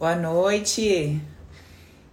[0.00, 1.20] Boa noite.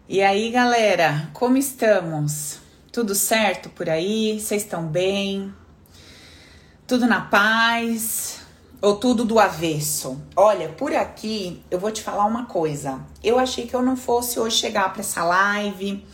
[0.09, 2.59] E aí, galera, como estamos?
[2.91, 4.41] Tudo certo por aí?
[4.41, 5.53] Vocês estão bem?
[6.85, 8.41] Tudo na paz?
[8.81, 10.21] Ou tudo do avesso?
[10.35, 12.99] Olha, por aqui eu vou te falar uma coisa.
[13.23, 16.05] Eu achei que eu não fosse hoje chegar para essa live.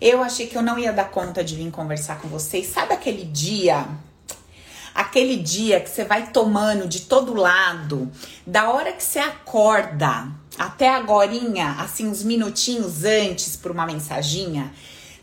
[0.00, 2.66] Eu achei que eu não ia dar conta de vir conversar com vocês.
[2.66, 3.86] Sabe aquele dia
[4.92, 8.10] aquele dia que você vai tomando de todo lado,
[8.44, 14.70] da hora que você acorda até agorinha, assim, uns minutinhos antes por uma mensaginha.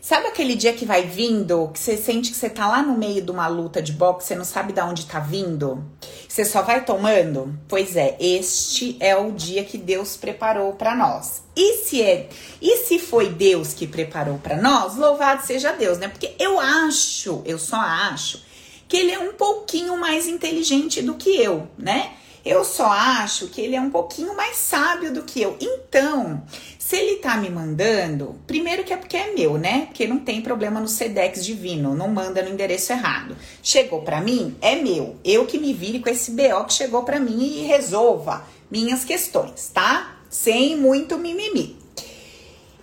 [0.00, 3.22] Sabe aquele dia que vai vindo, que você sente que você tá lá no meio
[3.22, 5.84] de uma luta de boxe, você não sabe de onde tá vindo?
[6.28, 7.56] Você só vai tomando?
[7.68, 11.42] Pois é, este é o dia que Deus preparou para nós.
[11.54, 12.28] E se é,
[12.60, 16.08] e se foi Deus que preparou para nós, louvado seja Deus, né?
[16.08, 18.42] Porque eu acho, eu só acho
[18.88, 22.14] que ele é um pouquinho mais inteligente do que eu, né?
[22.44, 25.56] Eu só acho que ele é um pouquinho mais sábio do que eu.
[25.60, 26.42] Então,
[26.78, 29.86] se ele tá me mandando, primeiro que é porque é meu, né?
[29.86, 33.36] Porque não tem problema no Sedex divino, não manda no endereço errado.
[33.62, 35.16] Chegou para mim, é meu.
[35.24, 39.70] Eu que me vire com esse BO que chegou para mim e resolva minhas questões,
[39.72, 40.16] tá?
[40.30, 41.78] Sem muito mimimi.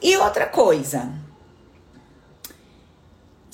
[0.01, 1.11] E outra coisa,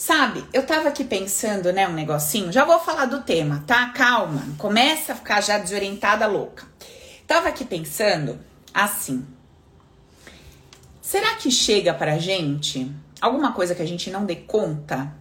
[0.02, 2.52] Sabe, eu tava aqui pensando, né, um negocinho.
[2.52, 3.90] Já vou falar do tema, tá?
[3.90, 6.66] Calma, começa a ficar já desorientada louca.
[7.28, 8.40] Tava aqui pensando
[8.74, 9.24] assim.
[11.00, 15.14] Será que chega pra gente alguma coisa que a gente não dê conta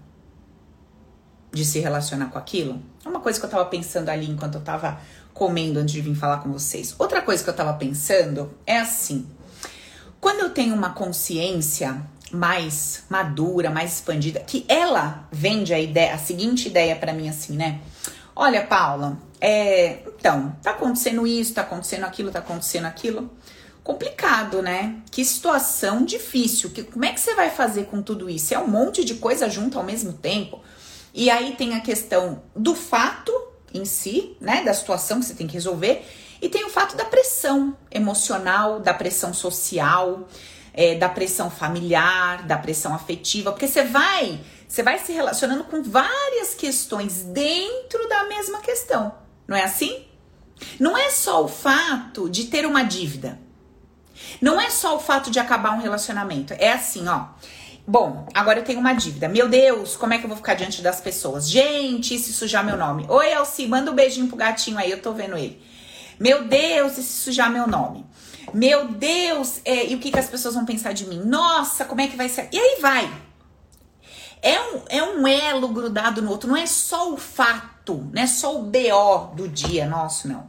[1.52, 2.82] de se relacionar com aquilo?
[3.04, 4.98] Uma coisa que eu tava pensando ali enquanto eu tava
[5.34, 6.94] comendo antes de vir falar com vocês.
[6.98, 9.28] Outra coisa que eu tava pensando é assim:
[10.18, 16.18] quando eu tenho uma consciência mais madura, mais expandida, que ela vende a ideia, a
[16.18, 17.80] seguinte ideia para mim assim, né?
[18.34, 23.30] Olha, Paula, é, então, tá acontecendo isso, tá acontecendo aquilo, tá acontecendo aquilo.
[23.82, 24.96] Complicado, né?
[25.10, 26.70] Que situação difícil.
[26.70, 28.54] Que, como é que você vai fazer com tudo isso?
[28.54, 30.60] É um monte de coisa junto ao mesmo tempo.
[31.12, 33.32] E aí tem a questão do fato
[33.72, 34.62] em si, né?
[34.62, 36.06] Da situação que você tem que resolver.
[36.40, 40.28] E tem o fato da pressão emocional, da pressão social
[40.72, 45.82] é, da pressão familiar, da pressão afetiva, porque você vai, você vai se relacionando com
[45.82, 49.14] várias questões dentro da mesma questão,
[49.46, 50.04] não é assim?
[50.78, 53.38] Não é só o fato de ter uma dívida.
[54.40, 56.54] Não é só o fato de acabar um relacionamento.
[56.58, 57.28] É assim, ó.
[57.86, 59.28] Bom, agora eu tenho uma dívida.
[59.28, 61.48] Meu Deus, como é que eu vou ficar diante das pessoas?
[61.48, 63.06] Gente, se sujar meu nome.
[63.08, 65.60] Oi, Elci, manda um beijinho pro gatinho aí, eu tô vendo ele.
[66.18, 68.04] Meu Deus, se sujar meu nome?
[68.54, 71.22] Meu Deus, é, e o que, que as pessoas vão pensar de mim?
[71.24, 72.48] Nossa, como é que vai ser?
[72.52, 73.10] E aí vai.
[74.42, 78.26] É um, é um elo grudado no outro, não é só o fato, não é
[78.26, 80.48] só o BO do dia nosso, não.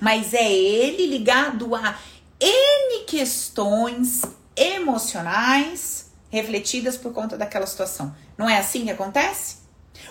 [0.00, 1.98] Mas é ele ligado a
[2.40, 4.22] N questões
[4.56, 8.14] emocionais refletidas por conta daquela situação.
[8.38, 9.66] Não é assim que acontece?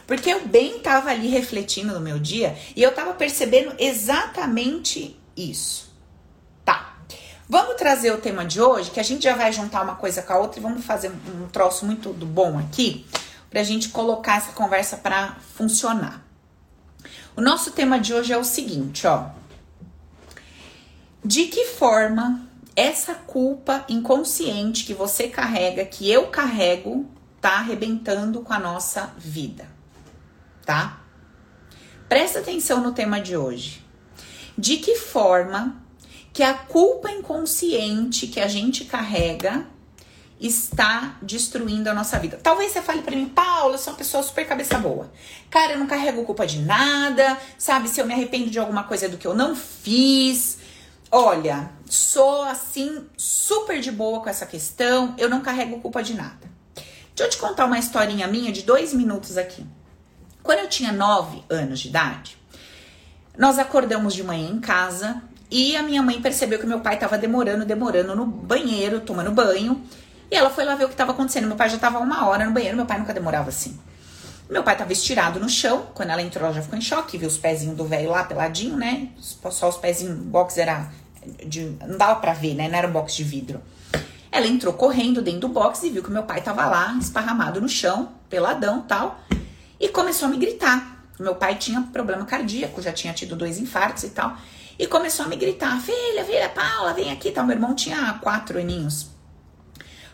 [0.05, 5.94] Porque eu bem estava ali refletindo no meu dia e eu estava percebendo exatamente isso.
[7.47, 10.33] Vamos trazer o tema de hoje, que a gente já vai juntar uma coisa com
[10.33, 13.05] a outra e vamos fazer um troço muito do bom aqui,
[13.51, 16.25] pra gente colocar essa conversa para funcionar.
[17.35, 19.29] O nosso tema de hoje é o seguinte, ó.
[21.23, 27.05] De que forma essa culpa inconsciente que você carrega, que eu carrego,
[27.39, 29.67] tá arrebentando com a nossa vida,
[30.65, 30.99] tá?
[32.09, 33.85] Presta atenção no tema de hoje.
[34.57, 35.84] De que forma
[36.35, 39.65] que a culpa inconsciente que a gente carrega
[40.37, 42.37] está destruindo a nossa vida.
[42.43, 45.09] Talvez você fale para mim, Paula, sou uma pessoa super cabeça boa.
[45.49, 47.87] Cara, eu não carrego culpa de nada, sabe?
[47.87, 50.57] Se eu me arrependo de alguma coisa do que eu não fiz.
[51.09, 56.51] Olha, sou assim super de boa com essa questão, eu não carrego culpa de nada.
[57.15, 59.65] Deixa eu te contar uma historinha minha de dois minutos aqui.
[60.43, 62.37] Quando eu tinha nove anos de idade,
[63.37, 65.23] nós acordamos de manhã em casa
[65.57, 69.81] e a minha mãe percebeu que meu pai estava demorando, demorando no banheiro, tomando banho.
[70.29, 71.47] E ela foi lá ver o que estava acontecendo.
[71.47, 73.79] Meu pai já estava uma hora no banheiro, meu pai nunca demorava assim.
[74.49, 75.87] Meu pai estava estirado no chão.
[75.93, 78.75] Quando ela entrou, ela já ficou em choque, viu os pezinhos do velho lá peladinho,
[78.75, 79.07] né?
[79.21, 80.89] Só os pezinhos, box era.
[81.47, 82.67] De, não dava pra ver, né?
[82.67, 83.61] Não era um box de vidro.
[84.29, 87.69] Ela entrou correndo dentro do box e viu que meu pai estava lá, esparramado no
[87.69, 89.21] chão, peladão tal.
[89.79, 91.05] E começou a me gritar.
[91.17, 94.35] Meu pai tinha problema cardíaco, já tinha tido dois infartos e tal.
[94.77, 97.31] E começou a me gritar: Filha, filha, Paula, vem aqui.
[97.31, 99.09] Tá, meu irmão tinha quatro aninhos.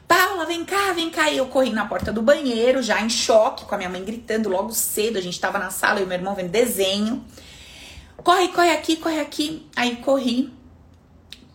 [0.07, 1.29] Paula, vem cá, vem cá.
[1.29, 4.49] E eu corri na porta do banheiro, já em choque, com a minha mãe gritando
[4.49, 5.17] logo cedo.
[5.17, 7.25] A gente tava na sala e o meu irmão vendo desenho.
[8.17, 9.67] Corre, corre aqui, corre aqui.
[9.75, 10.53] Aí corri.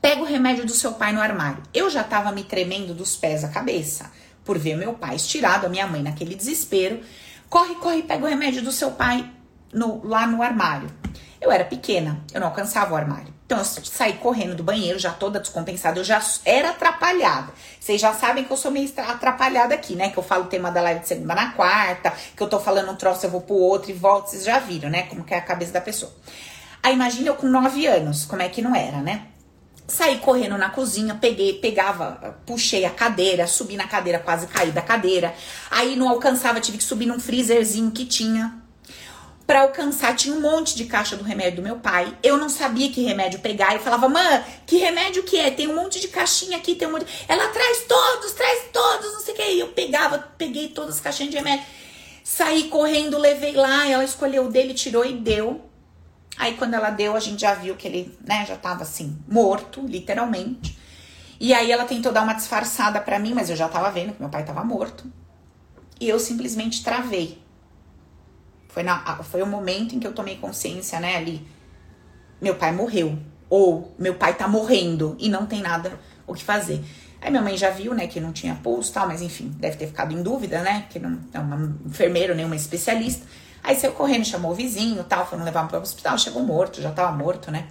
[0.00, 1.62] pega o remédio do seu pai no armário.
[1.72, 4.10] Eu já tava me tremendo dos pés à cabeça
[4.44, 7.00] por ver meu pai estirado, a minha mãe naquele desespero.
[7.50, 9.30] Corre, corre, pega o remédio do seu pai
[9.72, 10.88] no, lá no armário.
[11.46, 13.32] Eu era pequena, eu não alcançava o armário.
[13.46, 17.52] Então eu saí correndo do banheiro, já toda descompensada, eu já era atrapalhada.
[17.78, 20.10] Vocês já sabem que eu sou meio atrapalhada aqui, né?
[20.10, 22.90] Que eu falo o tema da live de segunda na quarta, que eu tô falando
[22.90, 25.04] um troço, eu vou pro outro e volto, vocês já viram, né?
[25.04, 26.12] Como que é a cabeça da pessoa.
[26.82, 29.28] Aí imagina eu com nove anos, como é que não era, né?
[29.87, 34.82] Saí correndo na cozinha, peguei, pegava, puxei a cadeira, subi na cadeira, quase caí da
[34.82, 35.32] cadeira.
[35.70, 38.65] Aí não alcançava, tive que subir num freezerzinho que tinha
[39.46, 42.16] para alcançar, tinha um monte de caixa do remédio do meu pai.
[42.22, 43.75] Eu não sabia que remédio pegar.
[43.75, 45.50] Eu falava, mãe, que remédio que é?
[45.50, 47.06] Tem um monte de caixinha aqui, tem um monte.
[47.28, 49.43] Ela traz todos, traz todos, não sei o que.
[49.52, 51.64] E eu pegava, peguei todas as caixinhas de remédio.
[52.25, 55.64] Saí correndo, levei lá, ela escolheu o dele, tirou e deu.
[56.37, 59.81] Aí quando ela deu, a gente já viu que ele, né, já tava assim, morto,
[59.87, 60.76] literalmente.
[61.38, 64.20] E aí ela tentou dar uma disfarçada para mim, mas eu já tava vendo que
[64.20, 65.04] meu pai tava morto.
[66.00, 67.45] E eu simplesmente travei.
[68.76, 71.49] Foi, na, foi o momento em que eu tomei consciência, né, ali.
[72.38, 73.19] Meu pai morreu.
[73.49, 76.84] Ou meu pai tá morrendo e não tem nada o que fazer.
[77.19, 79.78] Aí minha mãe já viu, né, que não tinha pulso e tal, mas enfim, deve
[79.78, 83.26] ter ficado em dúvida, né, que não é um enfermeiro, nem uma especialista.
[83.64, 86.93] Aí saiu correndo, chamou o vizinho tal, foram levar para o hospital, chegou morto, já
[86.93, 87.69] tava morto, né.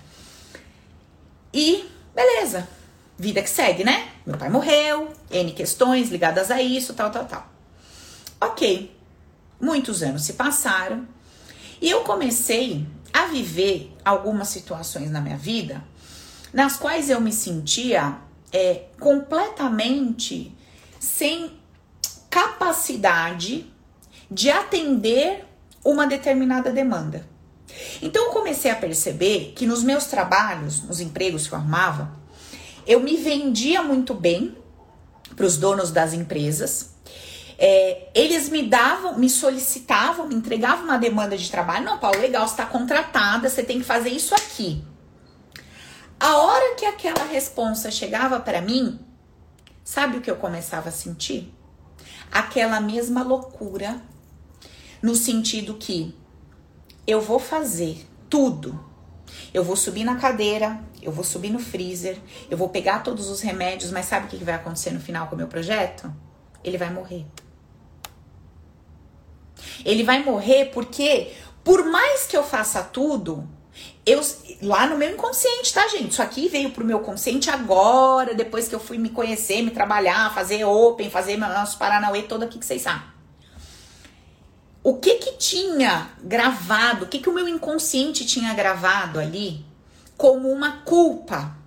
[1.54, 2.68] E beleza,
[3.16, 4.08] vida que segue, né?
[4.26, 7.48] Meu pai morreu, N questões ligadas a isso, tal, tal, tal.
[8.42, 8.95] Ok,
[9.60, 11.08] Muitos anos se passaram
[11.82, 15.84] e eu comecei a viver algumas situações na minha vida
[16.56, 18.18] nas quais eu me sentia
[18.52, 20.56] é, completamente
[21.00, 21.52] sem
[22.30, 23.70] capacidade
[24.32, 25.46] de atender
[25.84, 27.28] uma determinada demanda.
[28.02, 32.18] Então eu comecei a perceber que nos meus trabalhos, nos empregos que eu arrumava,
[32.88, 34.58] eu me vendia muito bem
[35.36, 36.95] para os donos das empresas
[37.58, 41.86] é, eles me davam, me solicitavam, me entregavam uma demanda de trabalho.
[41.86, 44.84] Não, Paulo, legal, está contratada, você tem que fazer isso aqui.
[46.20, 49.00] A hora que aquela resposta chegava para mim,
[49.84, 51.54] sabe o que eu começava a sentir?
[52.32, 54.02] Aquela mesma loucura,
[55.02, 56.16] no sentido que
[57.06, 58.84] eu vou fazer tudo.
[59.54, 62.18] Eu vou subir na cadeira, eu vou subir no freezer,
[62.50, 65.36] eu vou pegar todos os remédios, mas sabe o que vai acontecer no final com
[65.36, 66.14] o meu projeto?
[66.64, 67.26] Ele vai morrer.
[69.84, 71.32] Ele vai morrer porque,
[71.64, 73.48] por mais que eu faça tudo,
[74.06, 74.22] eu
[74.62, 76.12] lá no meu inconsciente, tá, gente?
[76.12, 80.34] Isso aqui veio pro meu consciente agora, depois que eu fui me conhecer, me trabalhar,
[80.34, 83.16] fazer open, fazer nosso Paranauê todo aqui que vocês sabem.
[84.84, 89.66] O que que tinha gravado, o que que o meu inconsciente tinha gravado ali
[90.16, 91.58] como uma culpa?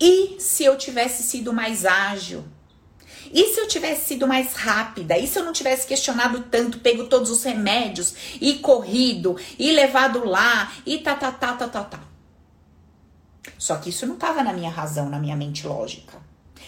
[0.00, 2.44] E se eu tivesse sido mais ágil?
[3.34, 5.18] E se eu tivesse sido mais rápida?
[5.18, 10.24] E se eu não tivesse questionado tanto, pego todos os remédios e corrido e levado
[10.24, 12.00] lá e tá, tá, tá, tá, tá, tá.
[13.58, 16.16] Só que isso não estava na minha razão, na minha mente lógica.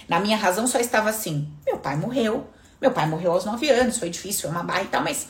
[0.08, 2.50] Na minha razão só estava assim: meu pai morreu.
[2.80, 5.28] Meu pai morreu aos nove anos, foi difícil, foi uma barra e tal, mas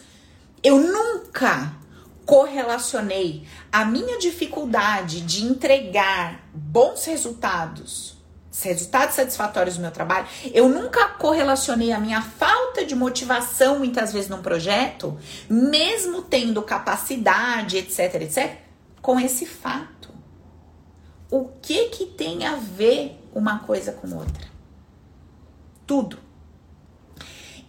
[0.63, 1.73] eu nunca
[2.25, 8.16] correlacionei a minha dificuldade de entregar bons resultados
[8.63, 14.29] resultados satisfatórios do meu trabalho, eu nunca correlacionei a minha falta de motivação, muitas vezes,
[14.29, 18.57] num projeto, mesmo tendo capacidade, etc, etc,
[19.03, 20.09] com esse fato.
[21.31, 24.47] O que que tem a ver uma coisa com outra?
[25.87, 26.19] Tudo.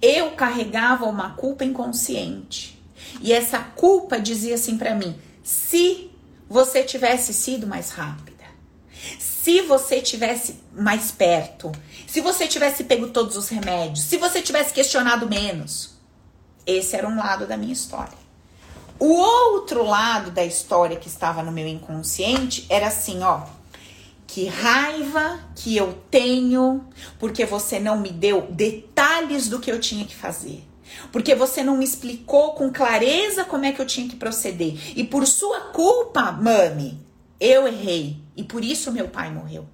[0.01, 2.81] Eu carregava uma culpa inconsciente.
[3.21, 6.11] E essa culpa dizia assim para mim: se
[6.47, 8.26] você tivesse sido mais rápido,
[9.47, 11.71] se você tivesse mais perto,
[12.05, 15.91] se você tivesse pego todos os remédios, se você tivesse questionado menos.
[16.65, 18.17] Esse era um lado da minha história.
[18.99, 23.43] O outro lado da história que estava no meu inconsciente era assim, ó.
[24.27, 26.85] Que raiva que eu tenho
[27.17, 30.61] porque você não me deu detalhes do que eu tinha que fazer.
[31.09, 34.77] Porque você não me explicou com clareza como é que eu tinha que proceder.
[34.93, 36.99] E por sua culpa, mami,
[37.39, 39.67] eu errei e por isso meu pai morreu.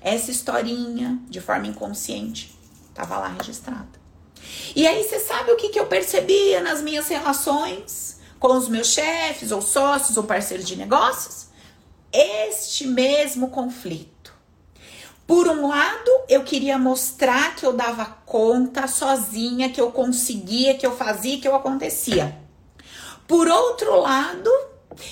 [0.00, 2.58] Essa historinha, de forma inconsciente,
[2.88, 3.98] estava lá registrada.
[4.74, 8.88] E aí você sabe o que, que eu percebia nas minhas relações com os meus
[8.88, 11.46] chefes, ou sócios, ou parceiros de negócios?
[12.12, 14.32] Este mesmo conflito.
[15.26, 20.86] Por um lado, eu queria mostrar que eu dava conta sozinha, que eu conseguia, que
[20.86, 22.36] eu fazia, que eu acontecia.
[23.26, 24.50] Por outro lado,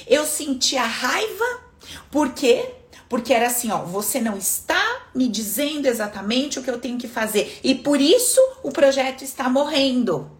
[0.06, 1.65] eu sentia raiva,
[2.10, 2.74] por quê?
[3.08, 7.06] Porque era assim, ó, você não está me dizendo exatamente o que eu tenho que
[7.06, 7.60] fazer.
[7.62, 10.30] E por isso o projeto está morrendo.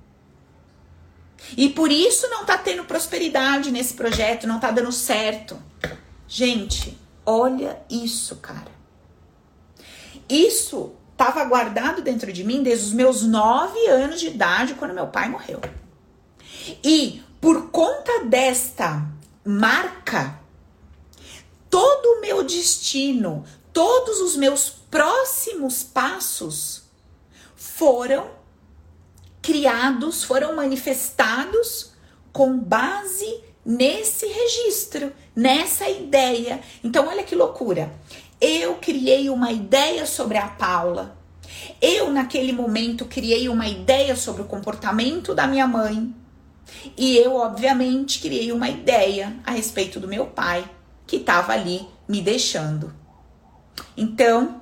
[1.56, 5.56] E por isso não tá tendo prosperidade nesse projeto, não tá dando certo.
[6.26, 8.74] Gente, olha isso, cara.
[10.28, 15.06] Isso estava guardado dentro de mim desde os meus nove anos de idade, quando meu
[15.06, 15.60] pai morreu.
[16.82, 19.06] E por conta desta
[19.44, 20.40] marca,
[21.70, 26.84] todo o meu destino, todos os meus próximos passos
[27.54, 28.30] foram
[29.42, 31.92] criados, foram manifestados
[32.32, 36.60] com base nesse registro, nessa ideia.
[36.82, 37.92] Então, olha que loucura.
[38.40, 41.16] Eu criei uma ideia sobre a Paula.
[41.80, 46.14] Eu, naquele momento, criei uma ideia sobre o comportamento da minha mãe.
[46.96, 50.68] E eu, obviamente, criei uma ideia a respeito do meu pai,
[51.06, 52.94] que estava ali me deixando.
[53.96, 54.60] Então,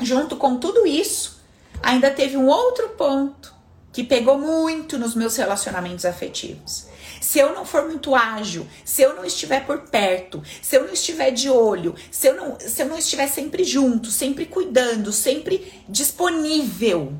[0.00, 1.40] junto com tudo isso,
[1.82, 3.54] ainda teve um outro ponto
[3.92, 6.88] que pegou muito nos meus relacionamentos afetivos.
[7.20, 10.92] Se eu não for muito ágil, se eu não estiver por perto, se eu não
[10.92, 15.84] estiver de olho, se eu não, se eu não estiver sempre junto, sempre cuidando, sempre
[15.88, 17.14] disponível,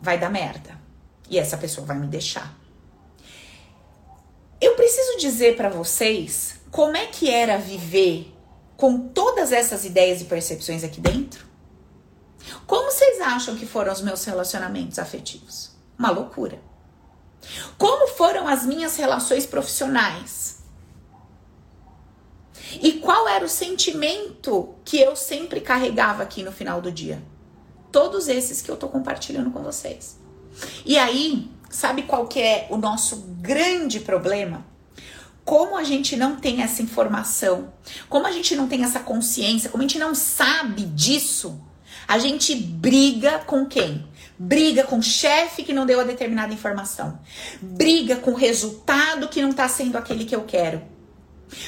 [0.00, 0.76] vai dar merda.
[1.30, 2.52] E essa pessoa vai me deixar.
[4.60, 8.34] Eu preciso dizer para vocês como é que era viver
[8.78, 11.46] com todas essas ideias e percepções aqui dentro.
[12.66, 15.70] Como vocês acham que foram os meus relacionamentos afetivos?
[15.98, 16.58] Uma loucura.
[17.76, 20.62] Como foram as minhas relações profissionais?
[22.80, 27.22] E qual era o sentimento que eu sempre carregava aqui no final do dia?
[27.92, 30.16] Todos esses que eu tô compartilhando com vocês.
[30.86, 34.71] E aí, sabe qual que é o nosso grande problema?
[35.44, 37.72] Como a gente não tem essa informação,
[38.08, 41.60] como a gente não tem essa consciência, como a gente não sabe disso,
[42.06, 44.06] a gente briga com quem?
[44.42, 47.20] briga com o chefe que não deu a determinada informação,
[47.60, 50.82] briga com o resultado que não está sendo aquele que eu quero,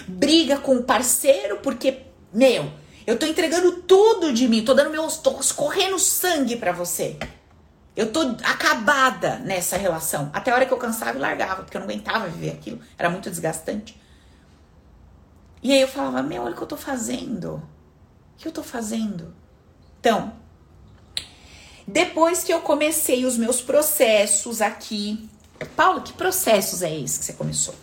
[0.08, 1.98] briga com o parceiro porque,
[2.32, 2.72] meu,
[3.06, 7.16] eu tô entregando tudo de mim, tô dando meus, tô escorrendo sangue para você.
[7.96, 10.30] Eu tô acabada nessa relação.
[10.32, 12.80] Até a hora que eu cansava e largava, porque eu não aguentava viver aquilo.
[12.98, 14.00] Era muito desgastante.
[15.62, 17.54] E aí eu falava, meu, olha o que eu tô fazendo.
[18.34, 19.34] O que eu tô fazendo?
[20.00, 20.34] Então,
[21.86, 25.28] depois que eu comecei os meus processos aqui.
[25.76, 27.74] Paulo, que processos é esse que você começou?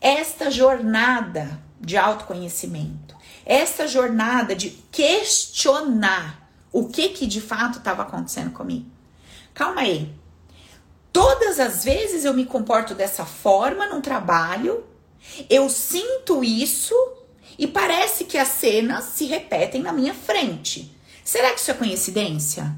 [0.00, 8.52] Esta jornada de autoconhecimento, esta jornada de questionar o que que de fato estava acontecendo
[8.52, 8.86] comigo.
[9.54, 10.14] Calma aí.
[11.12, 14.84] Todas as vezes eu me comporto dessa forma no trabalho,
[15.48, 16.94] eu sinto isso
[17.58, 20.96] e parece que as cenas se repetem na minha frente.
[21.24, 22.74] Será que isso é coincidência?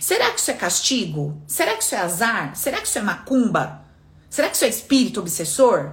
[0.00, 1.40] Será que isso é castigo?
[1.46, 2.54] Será que isso é azar?
[2.56, 3.84] Será que isso é macumba?
[4.28, 5.92] Será que isso é espírito obsessor?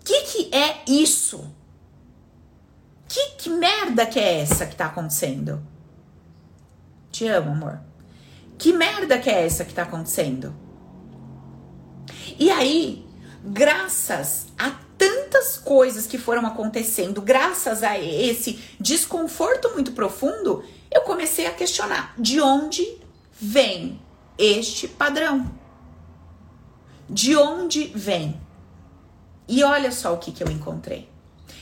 [0.00, 1.54] O que, que é isso?
[3.06, 5.62] Que, que merda que é essa que tá acontecendo?
[7.10, 7.87] Te amo, amor.
[8.58, 10.52] Que merda que é essa que tá acontecendo?
[12.38, 13.06] E aí,
[13.44, 21.46] graças a tantas coisas que foram acontecendo, graças a esse desconforto muito profundo, eu comecei
[21.46, 22.84] a questionar de onde
[23.32, 24.00] vem
[24.36, 25.48] este padrão.
[27.08, 28.40] De onde vem?
[29.46, 31.08] E olha só o que, que eu encontrei.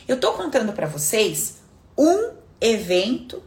[0.08, 1.58] Eu tô contando para vocês
[1.96, 3.42] um evento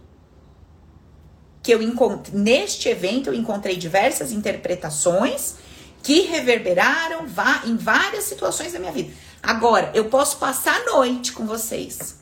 [1.62, 2.40] que eu encontrei.
[2.40, 5.56] Neste evento eu encontrei diversas interpretações
[6.02, 7.26] que reverberaram
[7.66, 9.12] em várias situações da minha vida.
[9.42, 12.20] Agora, eu posso passar a noite com vocês.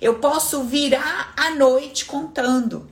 [0.00, 2.88] Eu posso virar a noite contando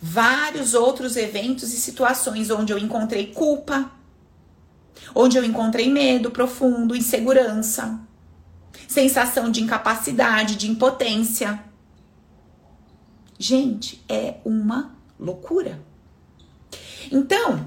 [0.00, 3.90] vários outros eventos e situações onde eu encontrei culpa,
[5.14, 7.98] onde eu encontrei medo profundo, insegurança,
[8.86, 11.62] sensação de incapacidade, de impotência.
[13.38, 15.82] Gente, é uma loucura.
[17.10, 17.66] Então,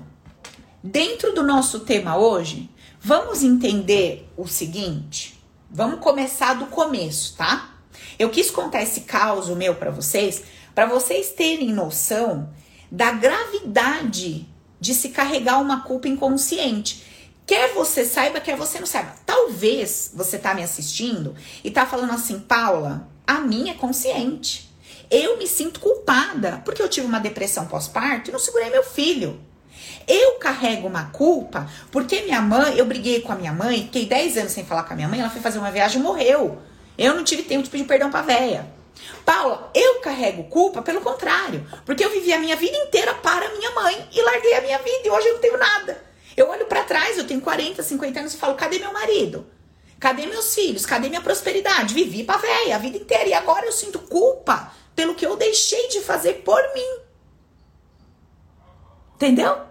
[0.83, 2.69] dentro do nosso tema hoje,
[2.99, 5.39] vamos entender o seguinte.
[5.69, 7.75] Vamos começar do começo, tá?
[8.17, 10.43] Eu quis contar esse caos meu para vocês
[10.73, 12.53] para vocês terem noção
[12.91, 14.47] da gravidade
[14.79, 17.03] de se carregar uma culpa inconsciente.
[17.47, 19.15] Quer você saiba, quer você não saiba.
[19.25, 24.66] Talvez você tá me assistindo e tá falando assim, Paula, a minha é consciente.
[25.09, 29.39] Eu me sinto culpada porque eu tive uma depressão pós-parto e não segurei meu filho.
[30.07, 34.37] Eu carrego uma culpa porque minha mãe, eu briguei com a minha mãe, fiquei 10
[34.37, 36.57] anos sem falar com a minha mãe, ela foi fazer uma viagem e morreu.
[36.97, 38.67] Eu não tive tempo de pedir perdão pra véia.
[39.23, 43.71] Paula, eu carrego culpa pelo contrário, porque eu vivi a minha vida inteira para minha
[43.71, 46.03] mãe e larguei a minha vida e hoje eu não tenho nada.
[46.35, 49.45] Eu olho para trás, eu tenho 40, 50 anos e falo: cadê meu marido?
[49.99, 50.85] Cadê meus filhos?
[50.85, 51.93] Cadê minha prosperidade?
[51.93, 55.89] Vivi pra véia a vida inteira e agora eu sinto culpa pelo que eu deixei
[55.89, 56.99] de fazer por mim.
[59.13, 59.61] Entendeu?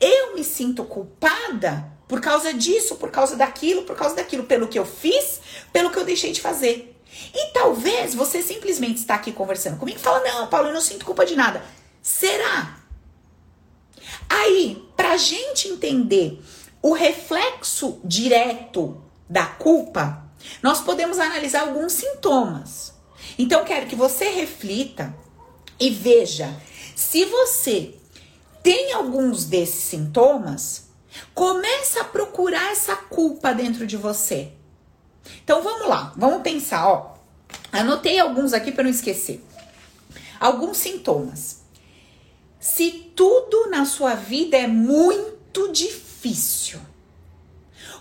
[0.00, 4.78] Eu me sinto culpada por causa disso, por causa daquilo, por causa daquilo, pelo que
[4.78, 6.98] eu fiz, pelo que eu deixei de fazer.
[7.34, 11.04] E talvez você simplesmente está aqui conversando comigo e fala: Não, Paulo, eu não sinto
[11.04, 11.62] culpa de nada.
[12.00, 12.78] Será?
[14.30, 16.42] Aí, pra gente entender
[16.80, 20.24] o reflexo direto da culpa,
[20.62, 22.97] nós podemos analisar alguns sintomas.
[23.38, 25.14] Então, quero que você reflita
[25.78, 26.54] e veja
[26.98, 27.94] se você
[28.60, 30.88] tem alguns desses sintomas,
[31.32, 34.52] começa a procurar essa culpa dentro de você.
[35.44, 37.14] Então vamos lá, vamos pensar, ó.
[37.70, 39.44] Anotei alguns aqui para não esquecer.
[40.40, 41.62] Alguns sintomas.
[42.58, 46.80] Se tudo na sua vida é muito difícil,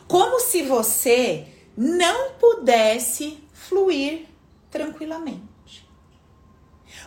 [0.07, 4.26] como se você não pudesse fluir
[4.69, 5.87] tranquilamente.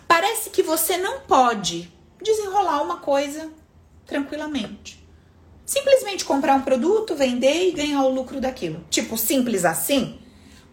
[0.07, 3.51] Parece que você não pode desenrolar uma coisa
[4.07, 5.01] tranquilamente.
[5.65, 8.85] Simplesmente comprar um produto, vender e ganhar o lucro daquilo.
[8.91, 10.19] Tipo, simples assim?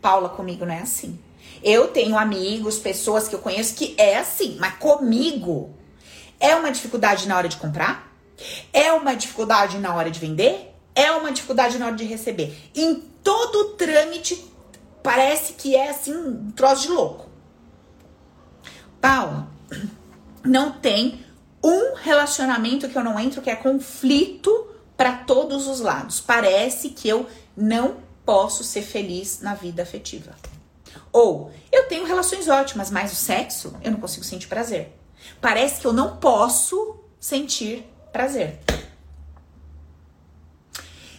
[0.02, 1.20] Paula, comigo não é assim.
[1.64, 5.74] Eu tenho amigos, pessoas que eu conheço que é assim, mas comigo
[6.40, 8.12] é uma dificuldade na hora de comprar,
[8.72, 12.56] é uma dificuldade na hora de vender, é uma dificuldade na hora de receber.
[12.76, 14.46] Em todo o trâmite
[15.08, 17.30] parece que é assim um troço de louco.
[19.00, 19.48] Paula,
[20.44, 21.26] não tem
[21.64, 26.20] um relacionamento que eu não entro que é conflito para todos os lados.
[26.20, 30.36] Parece que eu não posso ser feliz na vida afetiva.
[31.14, 34.94] Ou eu tenho relações ótimas, mas o sexo eu não consigo sentir prazer.
[35.40, 38.60] Parece que eu não posso sentir prazer.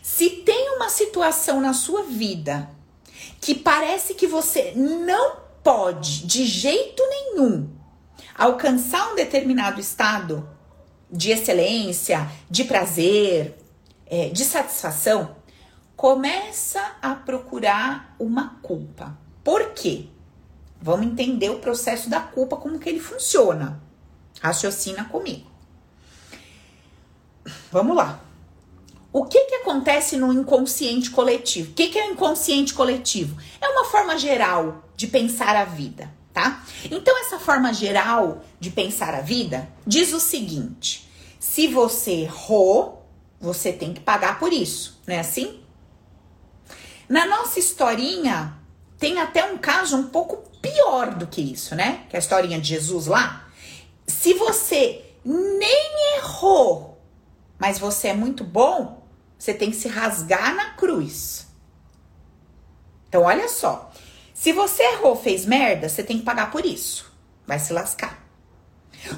[0.03, 2.77] Se tem uma situação na sua vida
[3.41, 7.69] que parece que você não pode de jeito nenhum
[8.35, 10.49] alcançar um determinado estado
[11.11, 13.59] de excelência, de prazer,
[14.07, 15.37] é, de satisfação,
[15.97, 19.19] começa a procurar uma culpa.
[19.43, 20.07] Por quê?
[20.81, 23.83] Vamos entender o processo da culpa, como que ele funciona.
[24.41, 25.51] Raciocina comigo.
[27.73, 28.21] Vamos lá.
[29.19, 31.71] O que, que acontece no inconsciente coletivo?
[31.71, 33.37] O que, que é o inconsciente coletivo?
[33.61, 36.65] É uma forma geral de pensar a vida tá?
[36.85, 43.05] Então, essa forma geral de pensar a vida diz o seguinte: se você errou,
[43.41, 45.61] você tem que pagar por isso, não é assim?
[47.09, 48.57] Na nossa historinha,
[48.99, 52.05] tem até um caso um pouco pior do que isso, né?
[52.09, 53.49] Que é a historinha de Jesus lá.
[54.07, 57.01] Se você nem errou,
[57.59, 58.98] mas você é muito bom,
[59.39, 61.47] você tem que se rasgar na cruz.
[63.09, 63.91] Então, olha só.
[64.35, 67.11] Se você errou, fez merda, você tem que pagar por isso.
[67.47, 68.27] Vai se lascar.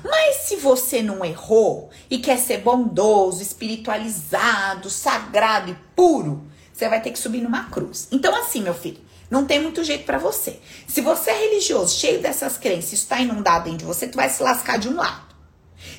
[0.04, 7.00] Mas se você não errou e quer ser bondoso, espiritualizado, sagrado e puro, você vai
[7.00, 8.08] ter que subir numa cruz.
[8.12, 10.60] Então, assim, meu filho, não tem muito jeito para você.
[10.86, 14.42] Se você é religioso, cheio dessas crenças, está inundado dentro de você, tu vai se
[14.42, 15.29] lascar de um lado.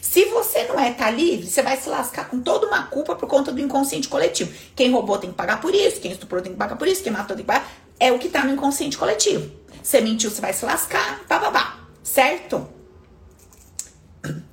[0.02, 3.28] Se você não é, tá livre, você vai se lascar com toda uma culpa por
[3.28, 4.54] conta do inconsciente coletivo.
[4.76, 7.12] Quem roubou tem que pagar por isso, quem estuprou tem que pagar por isso, quem
[7.12, 7.68] matou tem que pagar
[8.00, 9.52] é o que tá no inconsciente coletivo.
[9.84, 11.80] Você mentiu, você vai se lascar, bababá.
[12.04, 12.68] Certo?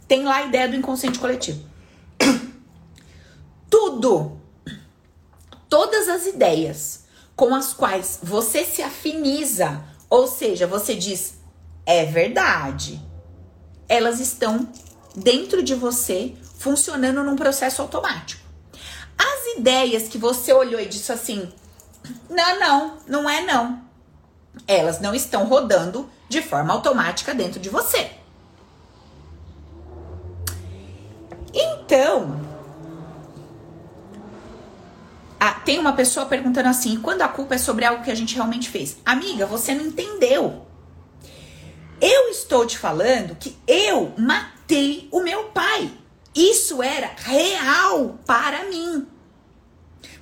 [0.06, 1.62] Tem lá a ideia do inconsciente coletivo.
[3.70, 4.38] Tudo,
[5.68, 11.38] todas as ideias com as quais você se afiniza, ou seja, você diz
[11.86, 13.00] é verdade,
[13.88, 14.68] elas estão
[15.18, 18.42] dentro de você funcionando num processo automático.
[19.16, 21.52] As ideias que você olhou e disse assim,
[22.30, 23.82] não, não, não é não.
[24.66, 28.10] Elas não estão rodando de forma automática dentro de você.
[31.52, 32.48] Então,
[35.68, 38.70] tem uma pessoa perguntando assim: quando a culpa é sobre algo que a gente realmente
[38.70, 38.96] fez?
[39.04, 40.66] Amiga, você não entendeu.
[42.00, 44.57] Eu estou te falando que eu matei
[45.10, 45.90] o meu pai.
[46.34, 49.06] Isso era real para mim.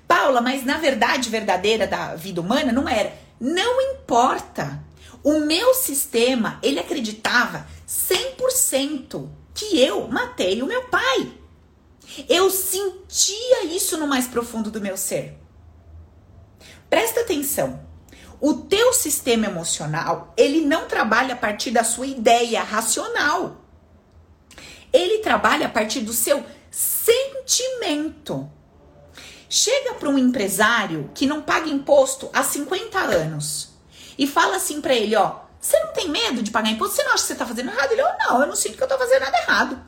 [0.07, 3.13] Paula, mas na verdade verdadeira da vida humana não era.
[3.41, 4.83] Não importa.
[5.23, 11.33] O meu sistema, ele acreditava 100% que eu matei o meu pai.
[12.29, 15.37] Eu sentia isso no mais profundo do meu ser.
[16.89, 17.85] Presta atenção.
[18.41, 23.66] O teu sistema emocional, ele não trabalha a partir da sua ideia racional.
[24.97, 28.51] Ele trabalha a partir do seu sentimento.
[29.47, 33.75] Chega para um empresário que não paga imposto há 50 anos
[34.19, 36.97] e fala assim para ele, ó, você não tem medo de pagar imposto?
[36.97, 37.93] Você não acha que você tá fazendo errado?
[37.93, 39.85] Ele, oh, não, eu não sinto que eu tô fazendo nada errado.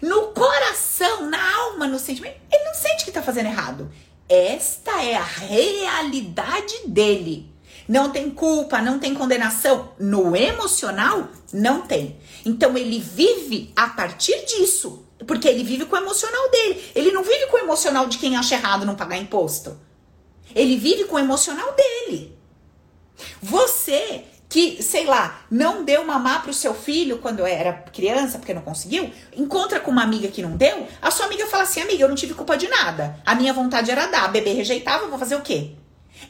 [0.00, 3.92] No coração, na alma, no sentimento, ele não sente que tá fazendo errado.
[4.26, 7.52] Esta é a realidade dele.
[7.90, 9.94] Não tem culpa, não tem condenação.
[9.98, 12.20] No emocional, não tem.
[12.46, 15.04] Então ele vive a partir disso.
[15.26, 16.84] Porque ele vive com o emocional dele.
[16.94, 19.76] Ele não vive com o emocional de quem acha errado não pagar imposto.
[20.54, 22.38] Ele vive com o emocional dele.
[23.42, 28.62] Você que, sei lá, não deu mamar pro seu filho quando era criança, porque não
[28.62, 32.08] conseguiu, encontra com uma amiga que não deu, a sua amiga fala assim: amiga, eu
[32.08, 33.20] não tive culpa de nada.
[33.26, 35.72] A minha vontade era dar, a bebê rejeitava, vou fazer o quê?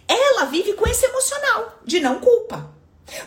[0.06, 2.74] Ela vive com esse emocional de não culpa.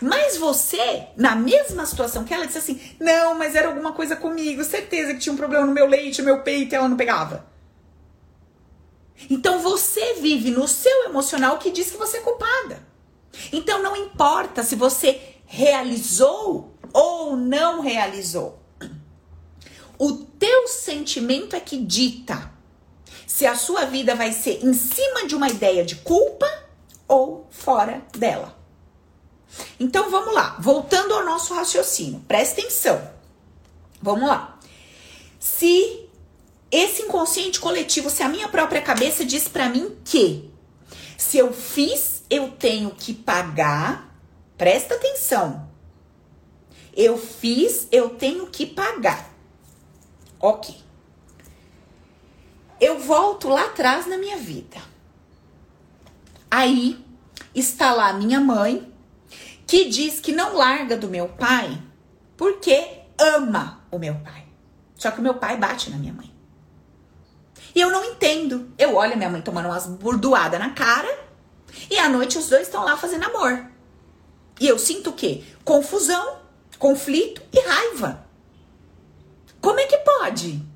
[0.02, 4.64] Mas você, na mesma situação que ela, disse assim: não, mas era alguma coisa comigo,
[4.64, 7.46] certeza que tinha um problema no meu leite, no meu peito e ela não pegava.
[9.30, 12.86] Então você vive no seu emocional que diz que você é culpada.
[13.52, 18.62] Então não importa se você realizou ou não realizou.
[19.98, 22.53] O teu sentimento é que dita
[23.28, 26.48] se a sua vida vai ser em cima de uma ideia de culpa
[27.08, 28.58] ou fora dela.
[29.80, 33.12] Então vamos lá, voltando ao nosso raciocínio, presta atenção.
[34.02, 34.60] Vamos lá.
[35.40, 36.10] Se
[36.72, 40.52] esse inconsciente coletivo, se a minha própria cabeça diz para mim que
[41.18, 44.12] se eu fiz eu tenho que pagar.
[44.58, 45.70] Presta atenção.
[46.96, 49.32] Eu fiz, eu tenho que pagar.
[50.40, 50.83] Ok.
[52.84, 54.78] Eu volto lá atrás na minha vida.
[56.52, 57.02] Aí
[57.56, 58.94] está lá minha mãe,
[59.66, 61.82] que diz que não larga do meu pai
[62.36, 64.46] porque ama o meu pai.
[64.98, 66.30] Só que o meu pai bate na minha mãe.
[67.74, 68.70] E eu não entendo.
[68.78, 71.08] Eu olho a minha mãe tomando umas burdoadas na cara
[71.90, 73.66] e à noite os dois estão lá fazendo amor.
[74.60, 75.42] E eu sinto o quê?
[75.64, 76.36] Confusão,
[76.78, 78.28] conflito e raiva.
[79.62, 80.73] Como é que pode?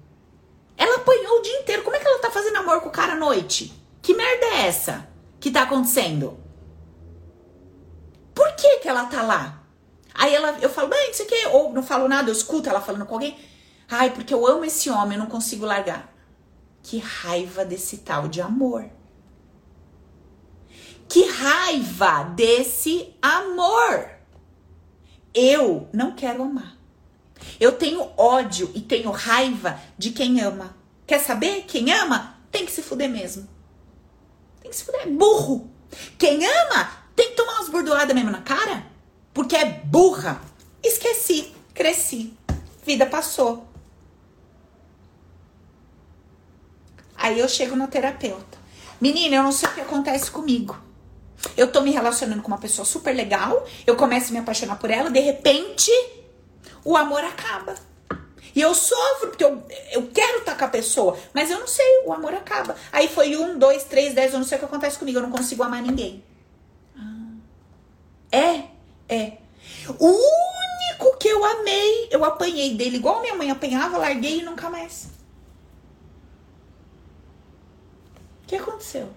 [0.78, 1.84] Ela apanhou o dia inteiro.
[1.84, 3.74] Como é que ela tá fazendo amor com o cara à noite?
[4.02, 5.10] Que merda é essa
[5.40, 6.38] que tá acontecendo?
[8.34, 9.64] Por que que ela tá lá?
[10.14, 13.06] Aí ela, eu falo, bem, isso aqui, ou não falo nada, eu escuto ela falando
[13.06, 13.38] com alguém.
[13.90, 16.14] Ai, porque eu amo esse homem, eu não consigo largar.
[16.84, 18.90] Que raiva desse tal de amor.
[21.10, 24.10] Que raiva desse amor.
[25.34, 26.77] Eu não quero amar.
[27.60, 30.76] Eu tenho ódio e tenho raiva de quem ama.
[31.06, 31.64] Quer saber?
[31.68, 33.48] Quem ama tem que se fuder mesmo.
[34.62, 35.02] Tem que se fuder.
[35.02, 35.70] É burro.
[36.18, 38.86] Quem ama tem que tomar umas bordoadas mesmo na cara.
[39.34, 40.42] Porque é burra.
[40.84, 41.54] Esqueci.
[41.74, 42.34] Cresci.
[42.86, 43.68] Vida passou.
[47.16, 48.58] Aí eu chego no terapeuta.
[49.02, 50.78] Menina, eu não sei o que acontece comigo.
[51.56, 54.90] Eu tô me relacionando com uma pessoa super legal, eu começo a me apaixonar por
[54.90, 55.92] ela, de repente
[56.88, 57.76] o amor acaba.
[58.56, 62.04] E eu sofro, porque eu, eu quero estar com a pessoa, mas eu não sei,
[62.06, 62.78] o amor acaba.
[62.94, 65.30] Aí foi um, dois, três, dez, eu não sei o que acontece comigo, eu não
[65.30, 66.24] consigo amar ninguém.
[66.98, 67.34] Ah.
[68.32, 68.64] É,
[69.10, 69.38] é.
[70.00, 74.70] O único que eu amei, eu apanhei dele igual minha mãe apanhava, larguei e nunca
[74.70, 75.10] mais.
[78.44, 79.10] O que aconteceu?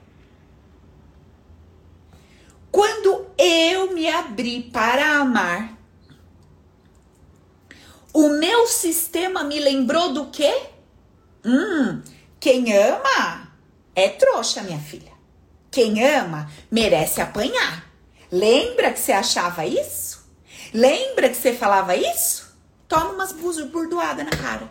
[2.72, 5.80] Quando eu me abri para amar,
[8.12, 10.55] o meu sistema me lembrou do quê?
[11.44, 12.03] Hum,
[12.38, 13.53] quem ama
[13.94, 15.12] é trouxa, minha filha.
[15.70, 17.88] Quem ama merece apanhar.
[18.31, 20.29] Lembra que você achava isso?
[20.73, 22.57] Lembra que você falava isso?
[22.88, 24.68] Toma umas burdoadas na cara.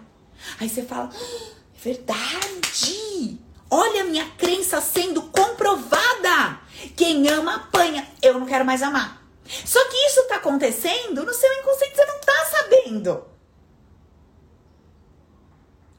[0.60, 3.40] Aí você fala: ah, é verdade.
[3.70, 6.60] Olha a minha crença sendo comprovada.
[6.96, 8.08] Quem ama, apanha.
[8.22, 9.19] Eu não quero mais amar.
[9.66, 13.24] Só que isso tá acontecendo no seu inconsciente, você não tá sabendo.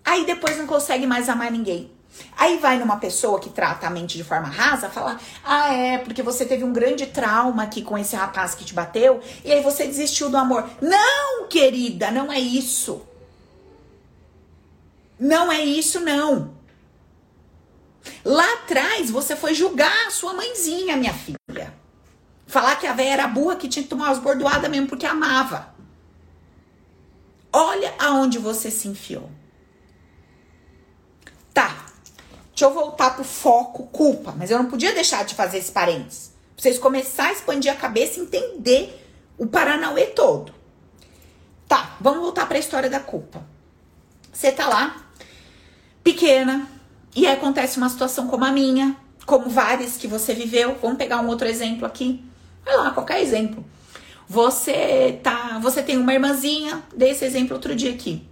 [0.05, 1.93] Aí depois não consegue mais amar ninguém.
[2.37, 6.23] Aí vai numa pessoa que trata a mente de forma rasa, falar: "Ah, é, porque
[6.23, 9.87] você teve um grande trauma aqui com esse rapaz que te bateu e aí você
[9.87, 10.69] desistiu do amor".
[10.81, 13.03] Não, querida, não é isso.
[15.19, 16.55] Não é isso não.
[18.25, 21.40] Lá atrás você foi julgar a sua mãezinha, minha filha.
[22.51, 25.73] Falar que a véia era burra que tinha que tomar as bordoadas mesmo porque amava.
[27.53, 29.31] Olha aonde você se enfiou.
[31.55, 31.87] Tá.
[32.49, 36.33] Deixa eu voltar pro foco culpa, mas eu não podia deixar de fazer esse parênteses.
[36.57, 39.01] vocês começar a expandir a cabeça e entender
[39.39, 40.53] o Paranauê todo.
[41.69, 43.47] Tá, vamos voltar para a história da culpa.
[44.33, 45.07] Você tá lá,
[46.03, 46.69] pequena,
[47.15, 50.77] e aí acontece uma situação como a minha, como várias que você viveu.
[50.83, 52.29] Vamos pegar um outro exemplo aqui.
[52.65, 53.65] Vai lá, qualquer exemplo.
[54.29, 58.27] Você tá, você tem uma irmãzinha, dei esse exemplo outro dia aqui.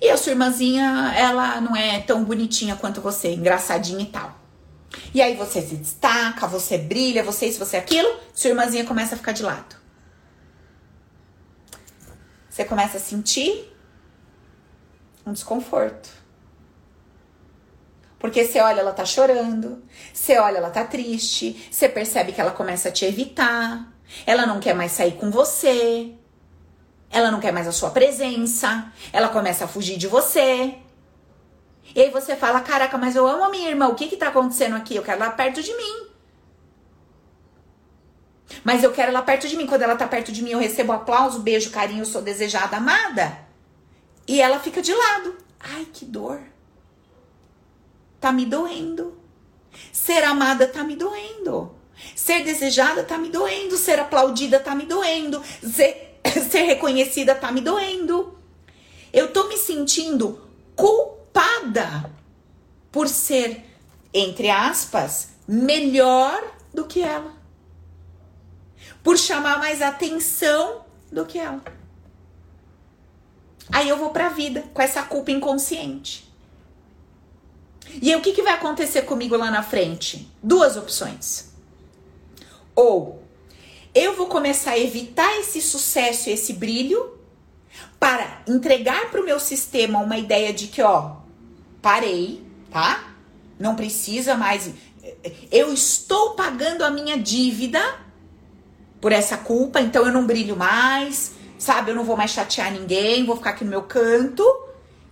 [0.00, 4.40] E a sua irmãzinha, ela não é tão bonitinha quanto você, engraçadinha e tal.
[5.14, 9.18] E aí você se destaca, você brilha, você isso, você aquilo, sua irmãzinha começa a
[9.18, 9.76] ficar de lado.
[12.48, 13.72] Você começa a sentir
[15.24, 16.21] um desconforto.
[18.22, 19.82] Porque você olha, ela tá chorando,
[20.14, 23.92] você olha, ela tá triste, você percebe que ela começa a te evitar,
[24.24, 26.12] ela não quer mais sair com você,
[27.10, 30.72] ela não quer mais a sua presença, ela começa a fugir de você.
[31.96, 34.28] E aí você fala: Caraca, mas eu amo a minha irmã, o que que tá
[34.28, 34.94] acontecendo aqui?
[34.94, 36.06] Eu quero ela perto de mim.
[38.62, 39.66] Mas eu quero ela perto de mim.
[39.66, 43.36] Quando ela tá perto de mim, eu recebo aplauso, beijo, carinho, eu sou desejada, amada.
[44.28, 45.36] E ela fica de lado.
[45.58, 46.51] Ai, que dor.
[48.22, 49.18] Tá me doendo.
[49.92, 51.74] Ser amada tá me doendo.
[52.16, 53.76] Ser desejada tá me doendo.
[53.76, 55.42] Ser aplaudida tá me doendo.
[55.62, 56.18] Ser,
[56.50, 58.38] ser reconhecida tá me doendo.
[59.12, 60.40] Eu tô me sentindo
[60.74, 62.10] culpada
[62.90, 63.62] por ser,
[64.14, 67.42] entre aspas, melhor do que ela
[69.02, 71.62] por chamar mais atenção do que ela.
[73.70, 76.31] Aí eu vou pra vida com essa culpa inconsciente.
[78.00, 80.30] E aí o que, que vai acontecer comigo lá na frente?
[80.42, 81.52] Duas opções.
[82.74, 83.22] Ou
[83.94, 87.18] eu vou começar a evitar esse sucesso e esse brilho
[88.00, 91.16] para entregar para o meu sistema uma ideia de que, ó,
[91.80, 93.12] parei, tá?
[93.58, 94.70] Não precisa mais.
[95.50, 97.80] Eu estou pagando a minha dívida
[99.00, 101.90] por essa culpa, então eu não brilho mais, sabe?
[101.90, 104.42] Eu não vou mais chatear ninguém, vou ficar aqui no meu canto.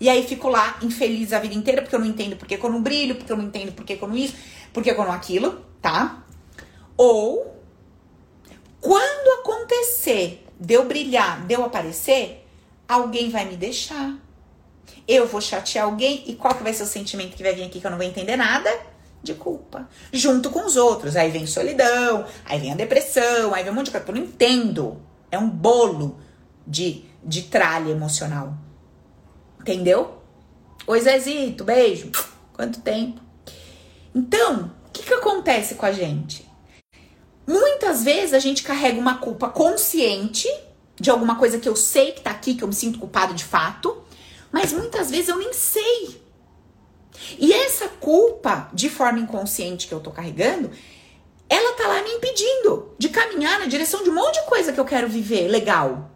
[0.01, 2.71] E aí fico lá infeliz a vida inteira, porque eu não entendo porque que eu
[2.71, 4.35] não brilho, porque eu não entendo porque que eu não isso,
[4.73, 6.25] porque que eu não aquilo, tá?
[6.97, 7.55] Ou
[8.81, 12.47] quando acontecer de brilhar, de aparecer,
[12.89, 14.17] alguém vai me deixar.
[15.07, 17.81] Eu vou chatear alguém e qual que vai ser o sentimento que vai vir aqui
[17.81, 18.71] que eu não vou entender nada?
[19.23, 21.17] de culpa, junto com os outros.
[21.17, 24.07] Aí vem solidão, aí vem a depressão, aí vem um monte de coisa.
[24.09, 25.01] Eu não entendo.
[25.31, 26.19] É um bolo
[26.67, 28.55] de, de tralha emocional.
[29.61, 30.23] Entendeu?
[30.87, 32.11] Oi, Zezito, beijo.
[32.53, 33.21] Quanto tempo?
[34.15, 36.49] Então, o que, que acontece com a gente?
[37.47, 40.49] Muitas vezes a gente carrega uma culpa consciente
[40.97, 43.45] de alguma coisa que eu sei que tá aqui, que eu me sinto culpado de
[43.45, 44.03] fato,
[44.53, 46.21] mas muitas vezes eu nem sei
[47.39, 50.71] e essa culpa, de forma inconsciente que eu tô carregando,
[51.49, 54.81] ela tá lá me impedindo de caminhar na direção de um monte de coisa que
[54.81, 56.11] eu quero viver legal.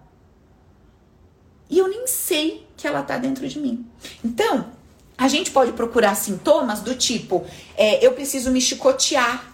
[1.69, 3.87] E eu nem sei que ela tá dentro de mim.
[4.25, 4.73] Então,
[5.17, 7.45] a gente pode procurar sintomas do tipo:
[7.77, 9.53] é, eu preciso me chicotear.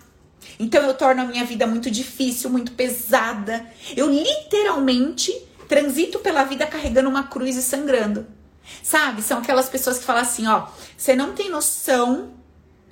[0.59, 3.65] Então eu torno a minha vida muito difícil, muito pesada.
[3.97, 5.33] Eu literalmente
[5.69, 8.27] transito pela vida carregando uma cruz e sangrando.
[8.83, 9.23] Sabe?
[9.23, 12.33] São aquelas pessoas que falam assim, ó, você não tem noção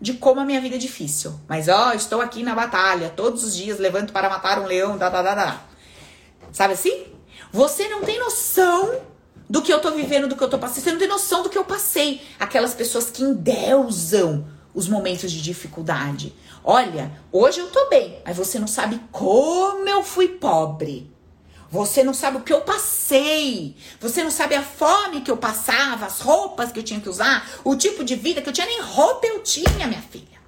[0.01, 1.39] de como a minha vida é difícil.
[1.47, 5.09] Mas ó, estou aqui na batalha, todos os dias levanto para matar um leão, da
[5.09, 5.61] da da da.
[6.53, 7.07] Sabe assim?
[7.53, 9.01] Você não tem noção
[9.49, 11.49] do que eu tô vivendo, do que eu tô passando, você não tem noção do
[11.49, 12.21] que eu passei.
[12.39, 16.35] Aquelas pessoas que endeusam os momentos de dificuldade.
[16.63, 21.11] Olha, hoje eu tô bem, mas você não sabe como eu fui pobre.
[21.71, 23.77] Você não sabe o que eu passei.
[24.01, 27.47] Você não sabe a fome que eu passava, as roupas que eu tinha que usar,
[27.65, 28.67] o tipo de vida que eu tinha.
[28.67, 30.39] Nem roupa eu tinha, minha filha.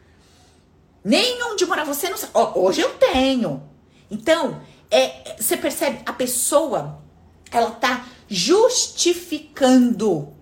[1.04, 1.84] Nem onde morar.
[1.84, 2.32] Você não sabe.
[2.34, 3.62] Ó, hoje eu tenho.
[4.10, 4.60] Então,
[4.90, 6.00] é, você percebe?
[6.06, 7.02] A pessoa,
[7.50, 10.32] ela tá justificando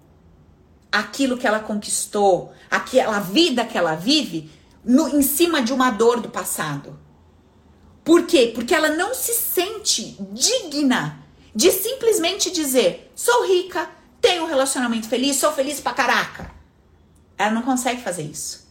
[0.92, 4.51] aquilo que ela conquistou, aquela vida que ela vive,
[4.85, 6.98] no, em cima de uma dor do passado.
[8.05, 8.53] Por quê?
[8.55, 11.24] Porque ela não se sente digna
[11.55, 16.51] de simplesmente dizer: sou rica, tenho um relacionamento feliz, sou feliz pra caraca.
[17.37, 18.66] Ela não consegue fazer isso.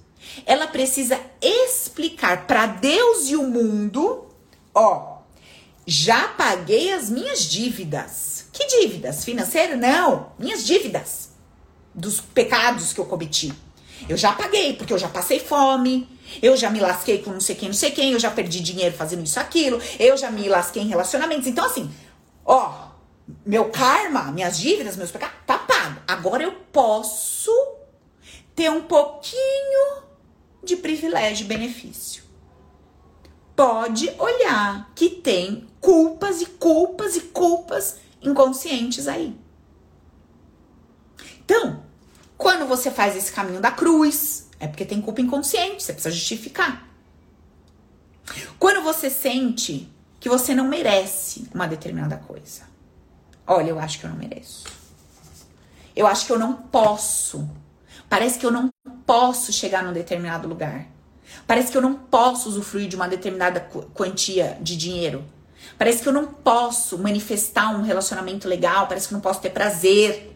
[0.45, 4.27] Ela precisa explicar para Deus e o mundo:
[4.73, 5.16] ó,
[5.89, 8.47] já paguei as minhas dívidas.
[8.51, 9.23] Que dívidas?
[9.23, 9.79] Financeiras?
[9.79, 11.29] Não, minhas dívidas
[11.95, 13.53] dos pecados que eu cometi.
[14.09, 16.07] Eu já paguei, porque eu já passei fome,
[16.41, 18.95] eu já me lasquei com não sei quem, não sei quem, eu já perdi dinheiro
[18.95, 21.47] fazendo isso, aquilo, eu já me lasquei em relacionamentos.
[21.47, 21.89] Então, assim,
[22.45, 22.89] ó,
[23.45, 26.01] meu karma, minhas dívidas, meus pecados, tá pago.
[26.05, 27.51] Agora eu posso
[28.53, 30.03] ter um pouquinho
[30.63, 32.26] de privilégio e benefício.
[33.57, 39.35] Pode olhar que tem culpas e culpas e culpas inconscientes aí.
[41.43, 41.83] Então,
[42.37, 46.87] quando você faz esse caminho da cruz, é porque tem culpa inconsciente, você precisa justificar.
[48.59, 52.61] Quando você sente que você não merece uma determinada coisa.
[53.45, 54.65] Olha, eu acho que eu não mereço.
[55.95, 57.49] Eu acho que eu não posso.
[58.07, 58.69] Parece que eu não
[59.05, 60.85] posso chegar num determinado lugar.
[61.45, 63.59] Parece que eu não posso usufruir de uma determinada
[63.93, 65.23] quantia de dinheiro.
[65.77, 68.87] Parece que eu não posso manifestar um relacionamento legal.
[68.87, 70.35] Parece que eu não posso ter prazer.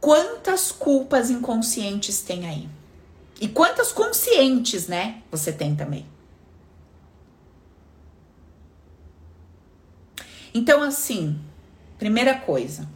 [0.00, 2.68] Quantas culpas inconscientes tem aí?
[3.40, 5.22] E quantas conscientes, né?
[5.30, 6.06] Você tem também.
[10.54, 11.38] Então, assim,
[11.98, 12.88] primeira coisa.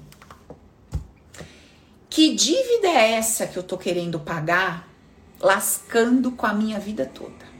[2.08, 4.88] Que dívida é essa que eu tô querendo pagar,
[5.40, 7.50] lascando com a minha vida toda?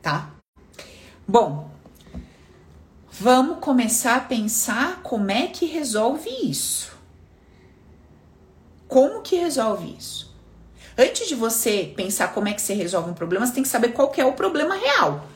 [0.00, 0.30] Tá?
[1.26, 1.70] Bom,
[3.10, 6.92] vamos começar a pensar como é que resolve isso.
[8.88, 10.32] Como que resolve isso?
[10.98, 13.92] Antes de você pensar como é que você resolve um problema, você tem que saber
[13.92, 15.26] qual que é o problema real.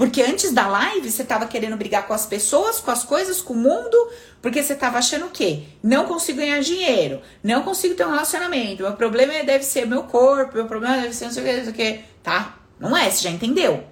[0.00, 3.52] Porque antes da live você estava querendo brigar com as pessoas, com as coisas, com
[3.52, 4.10] o mundo,
[4.40, 5.64] porque você estava achando o quê?
[5.82, 10.54] Não consigo ganhar dinheiro, não consigo ter um relacionamento, meu problema deve ser meu corpo,
[10.54, 12.58] meu problema deve ser não sei o que, não sei o que, tá?
[12.78, 13.84] Não é, você já entendeu?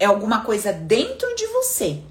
[0.00, 2.02] É alguma coisa dentro de você.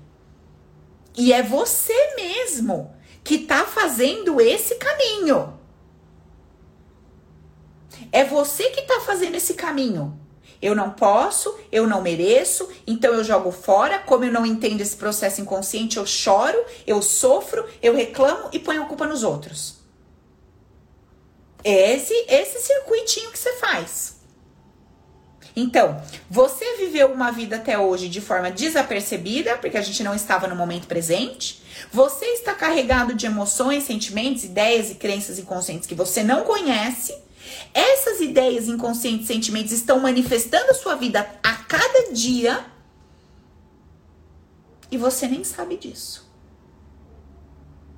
[1.18, 5.60] E é você mesmo que tá fazendo esse caminho.
[8.14, 10.18] É você que está fazendo esse caminho.
[10.62, 14.00] Eu não posso, eu não mereço, então eu jogo fora.
[14.00, 18.84] Como eu não entendo esse processo inconsciente, eu choro, eu sofro, eu reclamo e ponho
[18.84, 19.80] a culpa nos outros.
[21.64, 24.20] É esse, esse circuitinho que você faz.
[25.56, 30.48] Então, você viveu uma vida até hoje de forma desapercebida, porque a gente não estava
[30.48, 31.62] no momento presente.
[31.92, 37.18] Você está carregado de emoções, sentimentos, ideias e crenças inconscientes que você não conhece
[37.74, 42.66] essas ideias inconscientes, sentimentos estão manifestando a sua vida a cada dia
[44.92, 46.30] e você nem sabe disso.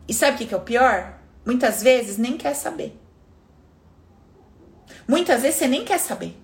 [0.07, 1.17] E sabe o que, é o pior?
[1.45, 2.99] Muitas vezes nem quer saber.
[5.07, 6.37] Muitas vezes você nem quer saber.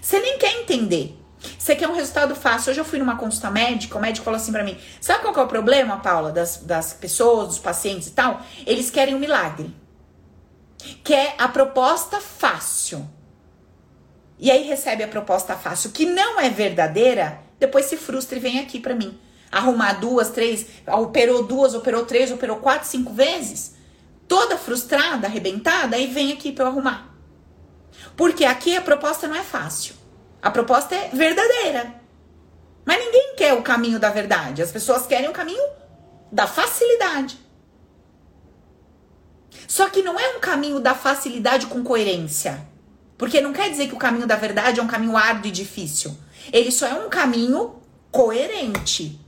[0.00, 1.16] Você nem quer entender.
[1.58, 2.70] Você quer um resultado fácil.
[2.70, 5.40] Hoje eu fui numa consulta médica, o médico falou assim para mim: Sabe qual é
[5.40, 8.42] o problema, Paula, das, das pessoas, dos pacientes e tal?
[8.66, 9.74] Eles querem um milagre
[11.02, 13.08] quer a proposta fácil.
[14.38, 18.58] E aí recebe a proposta fácil que não é verdadeira, depois se frustra e vem
[18.58, 19.18] aqui para mim.
[19.52, 23.74] Arrumar duas, três, operou duas, operou três, operou quatro, cinco vezes,
[24.26, 27.14] toda frustrada, arrebentada, e vem aqui para eu arrumar.
[28.16, 29.94] Porque aqui a proposta não é fácil.
[30.40, 32.00] A proposta é verdadeira.
[32.84, 34.62] Mas ninguém quer o caminho da verdade.
[34.62, 35.62] As pessoas querem o caminho
[36.32, 37.38] da facilidade.
[39.70, 42.66] Só que não é um caminho da facilidade com coerência.
[43.16, 46.12] Porque não quer dizer que o caminho da verdade é um caminho árduo e difícil.
[46.52, 47.76] Ele só é um caminho
[48.10, 49.20] coerente.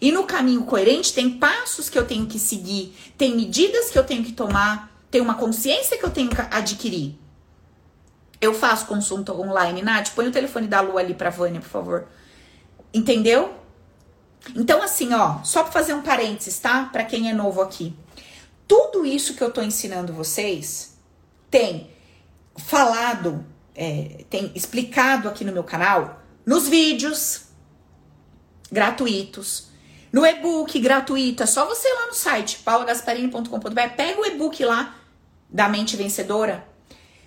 [0.00, 4.04] E no caminho coerente tem passos que eu tenho que seguir, tem medidas que eu
[4.04, 7.14] tenho que tomar, tem uma consciência que eu tenho que adquirir.
[8.40, 12.08] Eu faço consulta online, Nath, põe o telefone da Lu ali pra Vânia, por favor.
[12.94, 13.52] Entendeu?
[14.54, 16.88] Então, assim, ó, só pra fazer um parênteses, tá?
[16.90, 17.94] Pra quem é novo aqui.
[18.66, 20.96] Tudo isso que eu tô ensinando vocês
[21.50, 21.90] tem
[22.56, 27.42] falado, é, tem explicado aqui no meu canal, nos vídeos
[28.70, 29.68] gratuitos,
[30.12, 31.42] no e-book gratuito.
[31.42, 34.96] É só você ir lá no site paulagasparini.com.br, pega o e-book lá
[35.48, 36.66] da Mente Vencedora.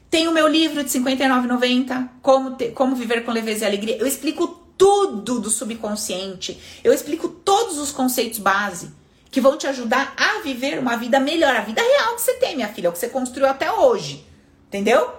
[0.09, 3.97] Tem o meu livro de R$ 59,90, como, como Viver com Leveza e Alegria.
[3.97, 6.59] Eu explico tudo do subconsciente.
[6.83, 8.91] Eu explico todos os conceitos base
[9.31, 12.55] que vão te ajudar a viver uma vida melhor, a vida real que você tem,
[12.55, 14.25] minha filha, o que você construiu até hoje.
[14.67, 15.13] Entendeu?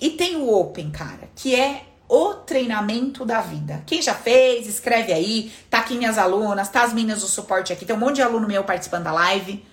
[0.00, 3.82] E tem o Open, cara, que é o treinamento da vida.
[3.86, 5.52] Quem já fez, escreve aí.
[5.68, 7.84] Tá aqui minhas alunas, tá as meninas do suporte aqui.
[7.84, 9.64] Tem um monte de aluno meu participando da live.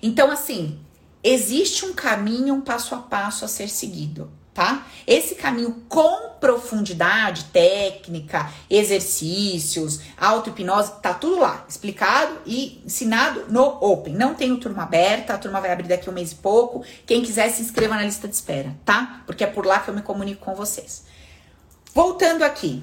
[0.00, 0.78] Então, assim,
[1.22, 4.86] existe um caminho, um passo a passo a ser seguido tá?
[5.06, 14.14] Esse caminho com profundidade, técnica, exercícios, auto-hipnose, tá tudo lá, explicado e ensinado no Open.
[14.14, 16.82] Não tenho turma aberta, a turma vai abrir daqui um mês e pouco.
[17.04, 19.20] Quem quiser se inscreva na lista de espera, tá?
[19.26, 21.04] Porque é por lá que eu me comunico com vocês.
[21.94, 22.82] Voltando aqui.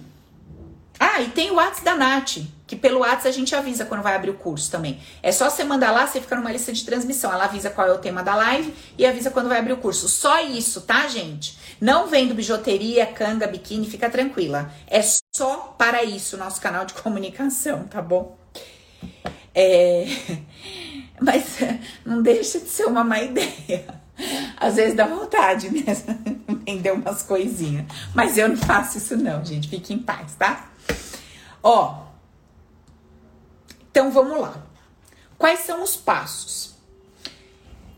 [0.99, 2.37] Ah, e tem o WhatsApp da Nath,
[2.73, 4.99] que pelo WhatsApp a gente avisa quando vai abrir o curso também.
[5.21, 7.31] É só você mandar lá, você fica numa lista de transmissão.
[7.31, 10.09] Ela avisa qual é o tema da live e avisa quando vai abrir o curso.
[10.09, 11.57] Só isso, tá, gente?
[11.79, 14.71] Não vendo bijuteria, canga, biquíni, fica tranquila.
[14.87, 15.01] É
[15.35, 18.37] só para isso nosso canal de comunicação, tá bom?
[19.53, 20.07] É...
[21.21, 21.59] Mas
[22.03, 24.01] não deixa de ser uma má ideia.
[24.57, 26.17] Às vezes dá vontade mesmo,
[26.65, 27.85] vender umas coisinhas.
[28.15, 29.67] Mas eu não faço isso não, gente.
[29.67, 30.71] Fique em paz, tá?
[31.61, 32.02] Ó.
[33.93, 34.55] Então vamos lá.
[35.37, 36.73] Quais são os passos?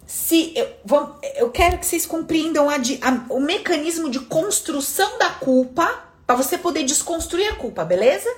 [0.06, 5.30] Se eu, vou, eu quero que vocês compreendam a, a, o mecanismo de construção da
[5.30, 8.30] culpa para você poder desconstruir a culpa, beleza?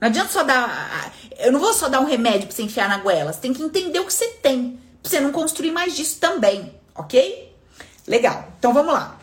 [0.00, 1.14] Não adianta só dar.
[1.38, 3.32] Eu não vou só dar um remédio pra você enfiar na goela.
[3.32, 4.80] Você tem que entender o que você tem.
[5.00, 7.52] Pra você não construir mais disso também ok?
[8.06, 9.18] Legal, então vamos lá.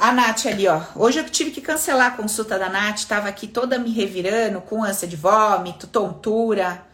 [0.00, 0.80] A Nath ali, ó.
[0.94, 4.82] Hoje eu tive que cancelar a consulta da Nath, tava aqui toda me revirando, com
[4.82, 6.84] ânsia de vômito, tontura.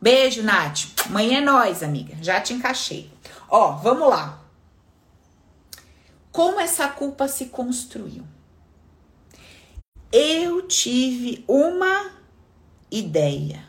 [0.00, 0.86] Beijo, Nath.
[1.06, 2.16] Amanhã é nós, amiga.
[2.22, 3.10] Já te encaixei.
[3.48, 4.40] Ó, vamos lá.
[6.30, 8.24] Como essa culpa se construiu?
[10.12, 12.12] Eu tive uma
[12.90, 13.66] ideia.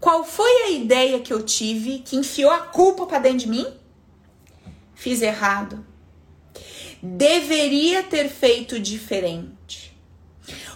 [0.00, 3.66] Qual foi a ideia que eu tive que enfiou a culpa para dentro de mim?
[4.94, 5.84] Fiz errado.
[7.02, 9.96] Deveria ter feito diferente.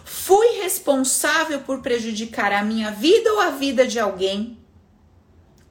[0.05, 4.59] Fui responsável por prejudicar a minha vida ou a vida de alguém.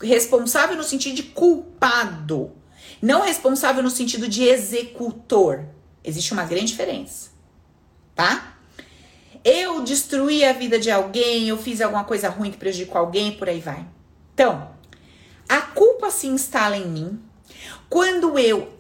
[0.01, 2.51] Responsável no sentido de culpado,
[3.01, 5.66] não responsável no sentido de executor.
[6.03, 7.32] Existe uma grande diferença,
[8.14, 8.56] tá?
[9.45, 13.47] eu destruí a vida de alguém, eu fiz alguma coisa ruim que prejudicou alguém, por
[13.47, 13.86] aí vai.
[14.34, 14.72] Então,
[15.47, 17.22] a culpa se instala em mim
[17.88, 18.74] quando eu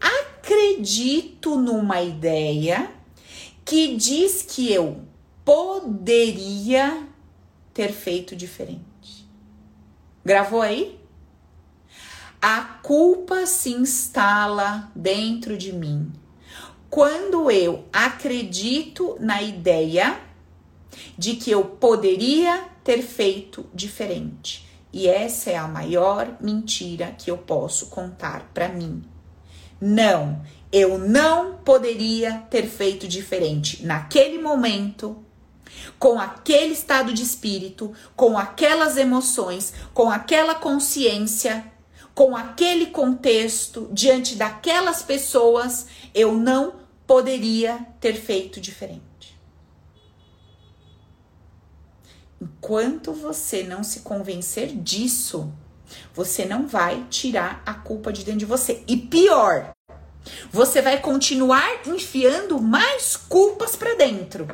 [0.45, 2.91] acredito numa ideia
[3.65, 5.01] que diz que eu
[5.43, 7.07] poderia
[7.73, 9.27] ter feito diferente.
[10.23, 10.99] Gravou aí?
[12.39, 16.13] A culpa se instala dentro de mim
[16.91, 20.19] quando eu acredito na ideia
[21.17, 24.63] de que eu poderia ter feito diferente.
[24.93, 29.14] E essa é a maior mentira que eu posso contar para mim.
[29.79, 35.23] Não, eu não poderia ter feito diferente naquele momento,
[35.99, 41.71] com aquele estado de espírito, com aquelas emoções, com aquela consciência,
[42.13, 49.37] com aquele contexto, diante daquelas pessoas, eu não poderia ter feito diferente.
[52.41, 55.51] Enquanto você não se convencer disso,
[56.13, 58.83] você não vai tirar a culpa de dentro de você.
[58.87, 59.73] E pior,
[60.51, 64.47] você vai continuar enfiando mais culpas para dentro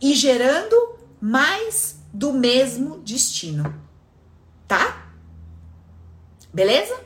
[0.00, 3.74] e gerando mais do mesmo destino.
[4.66, 5.06] Tá?
[6.52, 6.98] Beleza?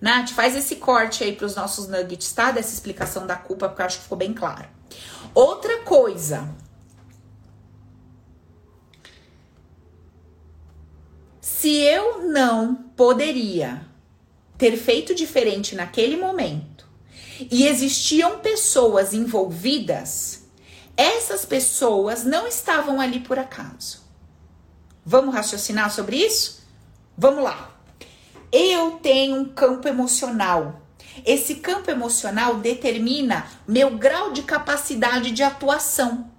[0.00, 2.50] Nath, faz esse corte aí para os nossos nuggets, tá?
[2.50, 4.68] Dessa explicação da culpa, porque eu acho que ficou bem claro.
[5.34, 6.48] Outra coisa,
[11.64, 13.86] Se eu não poderia
[14.58, 16.86] ter feito diferente naquele momento
[17.50, 20.42] e existiam pessoas envolvidas,
[20.94, 24.02] essas pessoas não estavam ali por acaso.
[25.06, 26.66] Vamos raciocinar sobre isso?
[27.16, 27.74] Vamos lá.
[28.52, 30.82] Eu tenho um campo emocional.
[31.24, 36.30] Esse campo emocional determina meu grau de capacidade de atuação.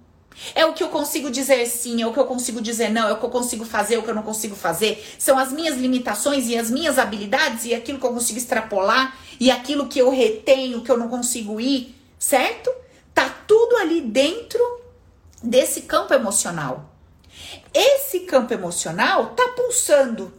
[0.54, 3.12] É o que eu consigo dizer sim, é o que eu consigo dizer não, é
[3.12, 5.02] o que eu consigo fazer, é o que eu não consigo fazer.
[5.18, 9.50] São as minhas limitações e as minhas habilidades e aquilo que eu consigo extrapolar e
[9.50, 12.70] aquilo que eu retenho, que eu não consigo ir, certo?
[13.14, 14.60] Tá tudo ali dentro
[15.42, 16.92] desse campo emocional.
[17.72, 20.32] Esse campo emocional tá pulsando.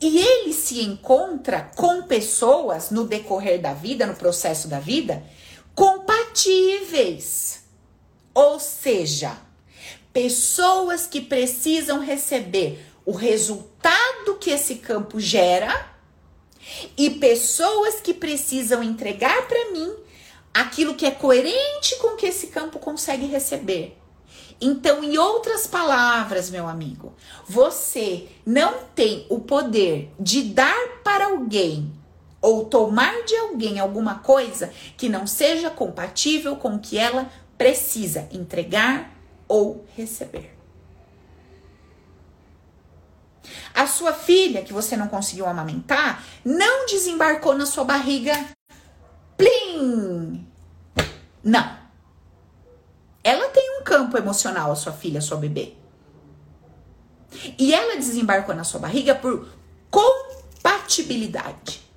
[0.00, 5.24] E ele se encontra com pessoas no decorrer da vida, no processo da vida,
[5.74, 7.67] compatíveis
[8.38, 9.36] ou seja,
[10.12, 15.90] pessoas que precisam receber o resultado que esse campo gera
[16.96, 19.92] e pessoas que precisam entregar para mim
[20.54, 23.98] aquilo que é coerente com o que esse campo consegue receber.
[24.60, 31.92] Então, em outras palavras, meu amigo, você não tem o poder de dar para alguém
[32.40, 37.28] ou tomar de alguém alguma coisa que não seja compatível com o que ela
[37.58, 39.12] precisa entregar
[39.48, 40.56] ou receber.
[43.74, 48.32] A sua filha, que você não conseguiu amamentar, não desembarcou na sua barriga.
[49.36, 50.46] Plim!
[51.42, 51.78] Não.
[53.22, 55.74] Ela tem um campo emocional a sua filha, a sua bebê.
[57.58, 59.48] E ela desembarcou na sua barriga por
[59.90, 61.87] compatibilidade.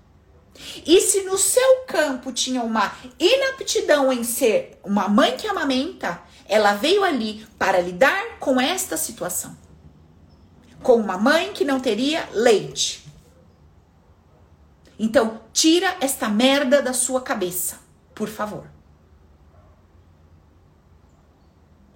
[0.85, 6.73] E se no seu campo tinha uma inaptidão em ser uma mãe que amamenta, ela
[6.73, 9.57] veio ali para lidar com esta situação.
[10.81, 13.05] Com uma mãe que não teria leite.
[14.99, 17.79] Então, tira esta merda da sua cabeça,
[18.13, 18.67] por favor.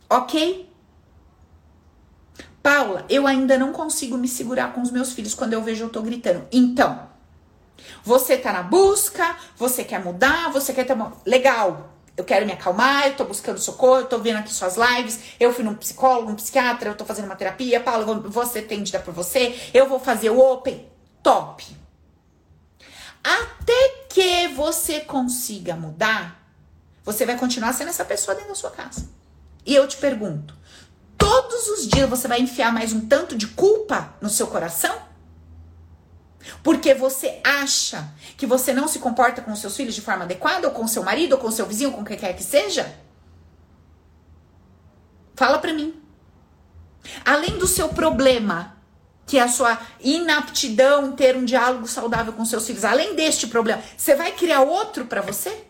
[0.10, 0.72] Ok?
[2.64, 5.90] Paula, eu ainda não consigo me segurar com os meus filhos quando eu vejo eu
[5.90, 6.48] tô gritando.
[6.52, 7.08] Então,
[8.04, 11.14] você tá na busca, você quer mudar, você quer ter uma.
[11.26, 15.20] Legal, eu quero me acalmar, eu tô buscando socorro, eu tô vendo aqui suas lives,
[15.40, 18.92] eu fui num psicólogo, um psiquiatra, eu tô fazendo uma terapia, Paula, você tem de
[18.92, 20.90] dar por você, eu vou fazer o open.
[21.22, 21.66] Top.
[23.24, 26.40] Até que você consiga mudar,
[27.04, 29.10] você vai continuar sendo essa pessoa dentro da sua casa.
[29.66, 30.56] E eu te pergunto:
[31.18, 34.96] todos os dias você vai enfiar mais um tanto de culpa no seu coração?
[36.64, 40.74] Porque você acha que você não se comporta com seus filhos de forma adequada, ou
[40.74, 42.96] com seu marido, ou com seu vizinho, com quem quer que seja?
[45.36, 46.02] Fala pra mim.
[47.24, 48.78] Além do seu problema,
[49.26, 53.48] que é a sua inaptidão em ter um diálogo saudável com seus filhos, além deste
[53.48, 55.66] problema, você vai criar outro para você?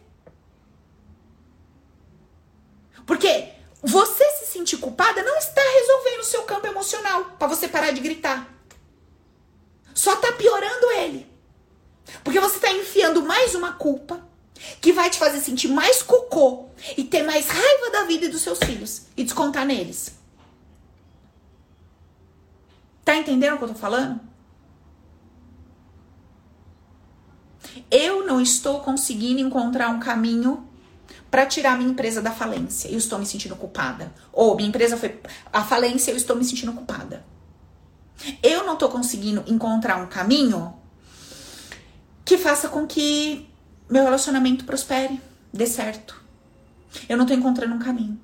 [3.06, 3.50] Porque
[3.82, 8.02] você se sentir culpada não está resolvendo o seu campo emocional para você parar de
[8.02, 8.55] gritar.
[9.96, 11.26] Só tá piorando ele.
[12.24, 14.24] Porque você tá enfiando mais uma culpa
[14.82, 16.68] que vai te fazer sentir mais cocô
[16.98, 20.12] e ter mais raiva da vida e dos seus filhos e descontar neles.
[23.06, 24.20] Tá entendendo o que eu tô falando?
[27.90, 30.68] Eu não estou conseguindo encontrar um caminho
[31.32, 32.90] para tirar minha empresa da falência.
[32.90, 34.14] Eu estou me sentindo culpada.
[34.34, 35.20] Ou minha empresa foi
[35.54, 37.26] a falência, eu estou me sentindo culpada.
[38.42, 40.74] Eu não estou conseguindo encontrar um caminho
[42.24, 43.50] que faça com que
[43.90, 45.22] meu relacionamento prospere,
[45.54, 46.24] dê certo.
[47.08, 48.20] Eu não estou encontrando um caminho.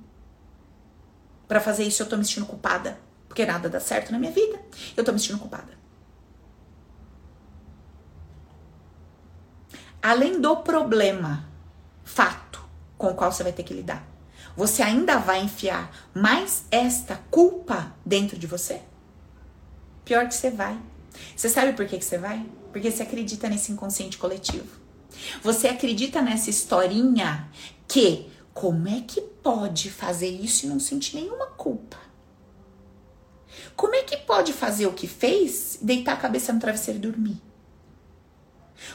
[1.48, 4.60] Para fazer isso, eu estou me sentindo culpada, porque nada dá certo na minha vida.
[4.96, 5.80] Eu estou me sentindo culpada.
[10.02, 11.46] Além do problema,
[12.04, 12.64] fato,
[12.98, 14.04] com o qual você vai ter que lidar,
[14.56, 18.82] você ainda vai enfiar mais esta culpa dentro de você?
[20.04, 20.78] Pior que você vai.
[21.36, 22.46] Você sabe por que, que você vai?
[22.72, 24.80] Porque você acredita nesse inconsciente coletivo.
[25.44, 27.50] Você acredita nessa historinha
[27.88, 31.98] que como é que pode fazer isso e não sentir nenhuma culpa?
[33.76, 37.42] Como é que pode fazer o que fez, deitar a cabeça no travesseiro e dormir?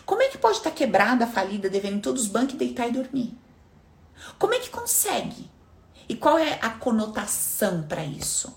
[0.05, 3.37] Como é que pode estar quebrada, falida, devendo todos os bancos e deitar e dormir?
[4.39, 5.51] Como é que consegue?
[6.09, 8.57] E qual é a conotação para isso?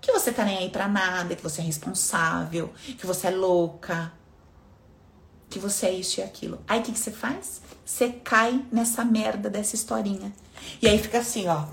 [0.00, 4.12] Que você tá nem aí pra nada, que você é responsável, que você é louca,
[5.48, 6.60] que você é isso e aquilo.
[6.66, 7.62] Aí o que, que você faz?
[7.84, 10.32] Você cai nessa merda dessa historinha.
[10.80, 11.66] E aí fica assim, ó.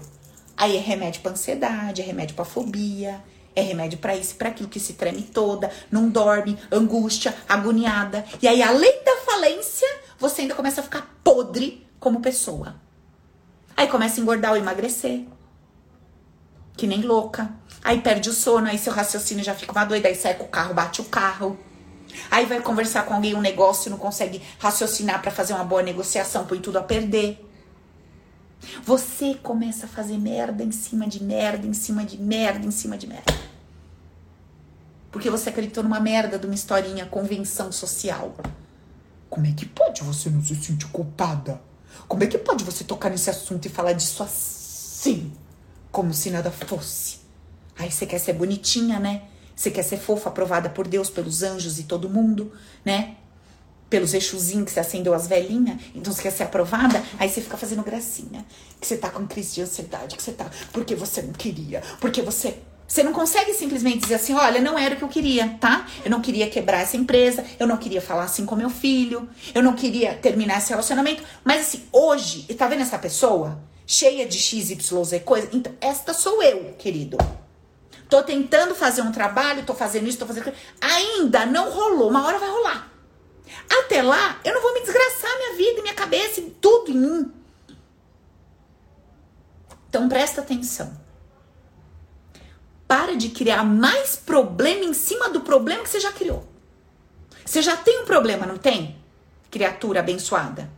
[0.56, 3.24] Aí é remédio pra ansiedade, é remédio pra fobia,
[3.56, 8.26] é remédio para isso, para aquilo que se treme toda, não dorme, angústia, agoniada.
[8.42, 12.76] E aí, além da falência, você ainda começa a ficar podre como pessoa.
[13.76, 15.26] Aí começa a engordar ou emagrecer.
[16.76, 17.54] Que nem louca.
[17.84, 20.48] Aí perde o sono, aí seu raciocínio já fica uma doida, aí sai com o
[20.48, 21.60] carro, bate o carro.
[22.32, 26.46] Aí vai conversar com alguém um negócio, não consegue raciocinar para fazer uma boa negociação,
[26.46, 27.44] põe tudo a perder.
[28.86, 32.98] Você começa a fazer merda em cima de merda, em cima de merda, em cima
[32.98, 33.34] de merda.
[35.12, 38.36] Porque você acreditou numa merda de uma historinha, convenção social.
[39.30, 41.62] Como é que pode você não se sentir culpada?
[42.08, 45.34] Como é que pode você tocar nesse assunto e falar disso assim?
[45.92, 47.23] Como se nada fosse.
[47.78, 49.24] Aí você quer ser bonitinha, né?
[49.56, 52.52] Você quer ser fofa, aprovada por Deus, pelos anjos e todo mundo,
[52.84, 53.16] né?
[53.90, 55.78] Pelos eixozinhos que você acendeu as velhinhas.
[55.94, 58.46] Então você quer ser aprovada, aí você fica fazendo gracinha.
[58.80, 60.50] Que você tá com crise de ansiedade, que você tá.
[60.72, 62.58] Porque você não queria, porque você.
[62.86, 65.88] Você não consegue simplesmente dizer assim: olha, não era o que eu queria, tá?
[66.04, 69.64] Eu não queria quebrar essa empresa, eu não queria falar assim com meu filho, eu
[69.64, 71.24] não queria terminar esse relacionamento.
[71.44, 73.64] Mas assim, hoje, e tá vendo essa pessoa?
[73.86, 75.50] Cheia de XYZ coisa?
[75.54, 77.18] Então, esta sou eu, querido.
[78.14, 80.64] Tô tentando fazer um trabalho, tô fazendo isso, tô fazendo aquilo.
[80.80, 82.92] Ainda não rolou, uma hora vai rolar.
[83.68, 87.34] Até lá, eu não vou me desgraçar minha vida, minha cabeça, tudo em mim.
[89.90, 90.96] Então presta atenção.
[92.88, 96.48] Para de criar mais problema em cima do problema que você já criou.
[97.44, 98.96] Você já tem um problema, não tem?
[99.50, 100.70] Criatura abençoada.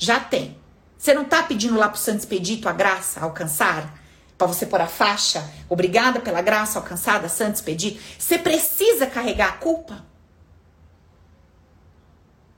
[0.00, 0.56] Já tem.
[0.96, 3.97] Você não tá pedindo lá pro Santo Expedito a graça alcançar?
[4.38, 8.00] Para você pôr a faixa, obrigada pela graça alcançada, santos pedir.
[8.16, 10.06] Você precisa carregar a culpa?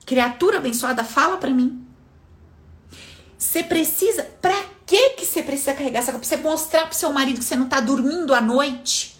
[0.05, 1.83] Criatura abençoada, fala para mim.
[3.35, 6.27] Você precisa, para que que você precisa carregar essa culpa?
[6.27, 9.19] Você mostrar pro seu marido que você não tá dormindo à noite?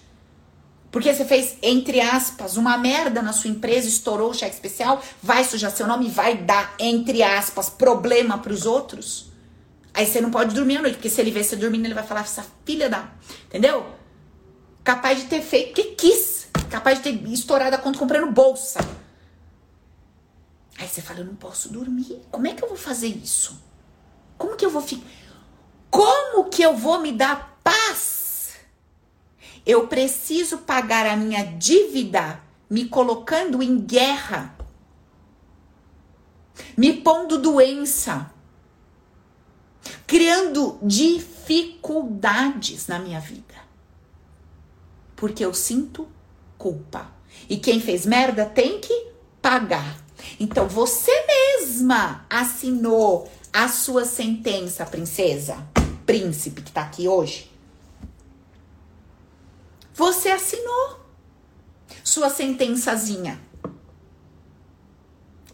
[0.91, 5.43] Porque você fez, entre aspas, uma merda na sua empresa, estourou o cheque especial, vai
[5.43, 9.30] sujar seu nome vai dar, entre aspas, problema pros outros?
[9.93, 12.03] Aí você não pode dormir à noite, porque se ele ver você dormindo, ele vai
[12.03, 13.09] falar, essa filha da.
[13.45, 13.85] Entendeu?
[14.83, 16.47] Capaz de ter feito o que quis.
[16.69, 18.79] Capaz de ter estourado a conta comprando bolsa.
[20.77, 22.21] Aí você fala, eu não posso dormir.
[22.31, 23.61] Como é que eu vou fazer isso?
[24.37, 25.05] Como que eu vou ficar.
[25.89, 28.55] Como que eu vou me dar paz?
[29.65, 34.55] Eu preciso pagar a minha dívida me colocando em guerra,
[36.77, 38.31] me pondo doença,
[40.05, 43.55] criando dificuldades na minha vida.
[45.15, 46.07] Porque eu sinto
[46.57, 47.11] culpa.
[47.49, 49.07] E quem fez merda tem que
[49.41, 49.97] pagar.
[50.39, 55.57] Então você mesma assinou a sua sentença, princesa,
[56.05, 57.49] príncipe que tá aqui hoje.
[59.93, 60.99] Você assinou
[62.03, 63.41] sua sentençazinha.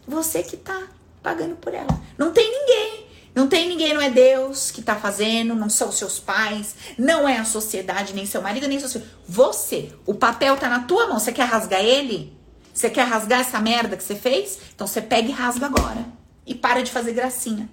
[0.06, 0.88] Você que tá
[1.22, 2.00] pagando por ela.
[2.16, 3.07] Não tem ninguém.
[3.38, 7.36] Não tem ninguém, não é Deus que tá fazendo, não são seus pais, não é
[7.36, 9.04] a sociedade, nem seu marido, nem seu filho.
[9.28, 9.92] Você.
[10.04, 11.20] O papel tá na tua mão.
[11.20, 12.36] Você quer rasgar ele?
[12.74, 14.58] Você quer rasgar essa merda que você fez?
[14.74, 16.04] Então você pega e rasga agora.
[16.44, 17.70] E para de fazer gracinha.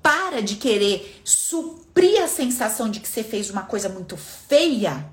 [0.00, 5.10] Para de querer suprir a sensação de que você fez uma coisa muito feia,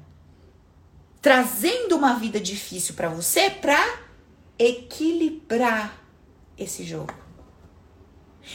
[1.23, 3.83] trazendo uma vida difícil para você para
[4.59, 5.99] equilibrar
[6.55, 7.24] esse jogo.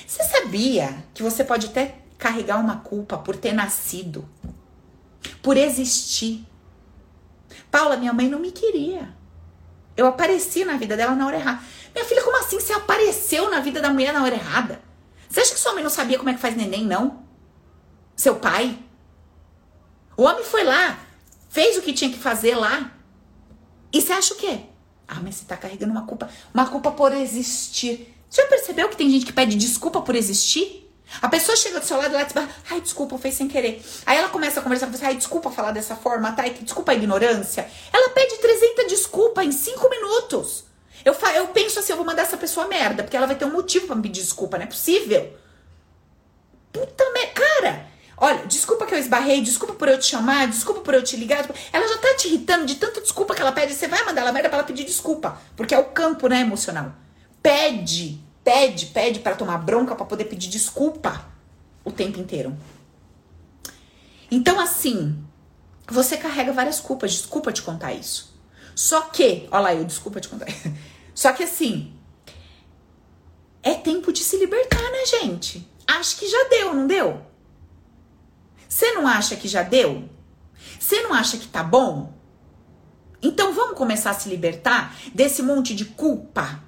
[0.06, 4.28] Você sabia que você pode até carregar uma culpa por ter nascido,
[5.42, 6.46] por existir?
[7.70, 9.14] Paula, minha mãe não me queria.
[9.96, 11.60] Eu apareci na vida dela na hora errada.
[11.94, 14.80] Minha filha, como assim você apareceu na vida da mulher na hora errada?
[15.28, 17.24] Você acha que sua mãe não sabia como é que faz neném, não?
[18.16, 18.78] Seu pai?
[20.16, 20.98] O homem foi lá,
[21.48, 22.92] fez o que tinha que fazer lá.
[23.92, 24.60] E você acha o quê?
[25.06, 28.14] Ah, mas você tá carregando uma culpa, uma culpa por existir.
[28.30, 30.88] Você já percebeu que tem gente que pede desculpa por existir?
[31.20, 32.36] A pessoa chega do seu lado e ela diz,
[32.70, 33.84] ai, desculpa, fez sem querer.
[34.06, 36.44] Aí ela começa a conversar com você, ai, desculpa falar dessa forma, tá?
[36.46, 37.68] Desculpa a ignorância.
[37.92, 40.64] Ela pede 300 desculpas em 5 minutos.
[41.04, 43.44] Eu, fa eu penso assim, eu vou mandar essa pessoa merda, porque ela vai ter
[43.44, 45.36] um motivo para me pedir desculpa, não é possível.
[46.72, 47.32] Puta merda.
[47.34, 51.16] Cara, olha, desculpa que eu esbarrei, desculpa por eu te chamar, desculpa por eu te
[51.16, 51.44] ligar.
[51.72, 54.30] Ela já tá te irritando de tanta desculpa que ela pede, você vai mandar ela
[54.30, 56.94] merda pra ela pedir desculpa, porque é o campo, né, emocional.
[57.42, 61.26] Pede, pede, pede para tomar bronca para poder pedir desculpa
[61.84, 62.56] o tempo inteiro.
[64.30, 65.22] Então, assim,
[65.88, 68.38] você carrega várias culpas, desculpa te contar isso.
[68.74, 70.46] Só que, olha lá, eu desculpa te contar.
[71.14, 71.92] Só que assim,
[73.62, 75.68] é tempo de se libertar, né, gente?
[75.86, 77.20] Acho que já deu, não deu?
[78.68, 80.08] Você não acha que já deu?
[80.78, 82.14] Você não acha que tá bom?
[83.20, 86.62] Então vamos começar a se libertar desse monte de culpa.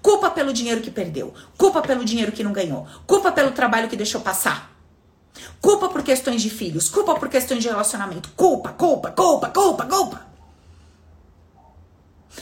[0.00, 3.96] Culpa pelo dinheiro que perdeu, culpa pelo dinheiro que não ganhou, culpa pelo trabalho que
[3.96, 4.72] deixou passar.
[5.60, 10.26] Culpa por questões de filhos, culpa por questões de relacionamento, culpa, culpa, culpa, culpa, culpa.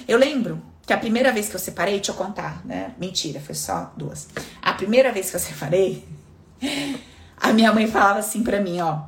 [0.07, 2.95] Eu lembro que a primeira vez que eu separei, deixa eu contar, né?
[2.99, 4.29] Mentira, foi só duas.
[4.61, 6.07] A primeira vez que eu separei,
[7.37, 9.03] a minha mãe falava assim pra mim, ó.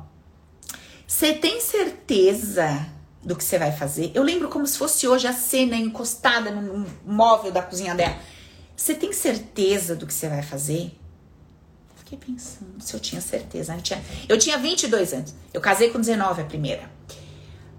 [1.05, 2.92] Você tem certeza
[3.23, 4.11] do que você vai fazer?
[4.13, 8.17] Eu lembro como se fosse hoje a cena encostada no móvel da cozinha dela.
[8.75, 10.97] Você tem certeza do que você vai fazer?
[11.95, 13.73] Fiquei pensando se eu tinha certeza.
[13.75, 15.33] Eu tinha, eu tinha 22 anos.
[15.53, 16.91] Eu casei com 19 a primeira.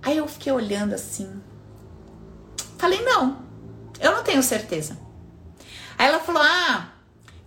[0.02, 1.40] Aí eu fiquei olhando assim,
[2.78, 3.38] Falei, não,
[3.98, 4.98] eu não tenho certeza.
[5.96, 6.92] Aí ela falou: Ah,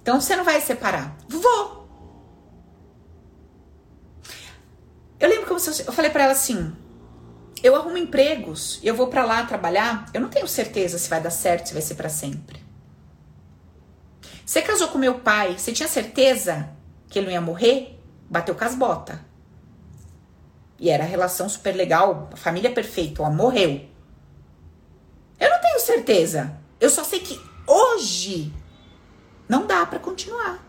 [0.01, 1.15] então você não vai separar.
[1.27, 1.87] Vou.
[5.19, 6.75] Eu lembro como se eu, eu falei para ela assim:
[7.63, 11.31] eu arrumo empregos, eu vou para lá trabalhar, eu não tenho certeza se vai dar
[11.31, 12.65] certo, se vai ser para sempre.
[14.45, 16.69] Você casou com meu pai, você tinha certeza
[17.09, 17.99] que ele não ia morrer?
[18.29, 19.19] Bateu com as botas.
[20.79, 23.85] E era a relação super legal, a família perfeita, ó, morreu.
[25.39, 26.57] Eu não tenho certeza.
[26.79, 28.53] Eu só sei que hoje
[29.49, 30.63] não dá para continuar.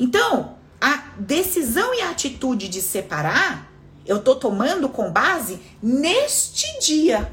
[0.00, 3.72] Então, a decisão e a atitude de separar,
[4.06, 7.32] eu tô tomando com base neste dia.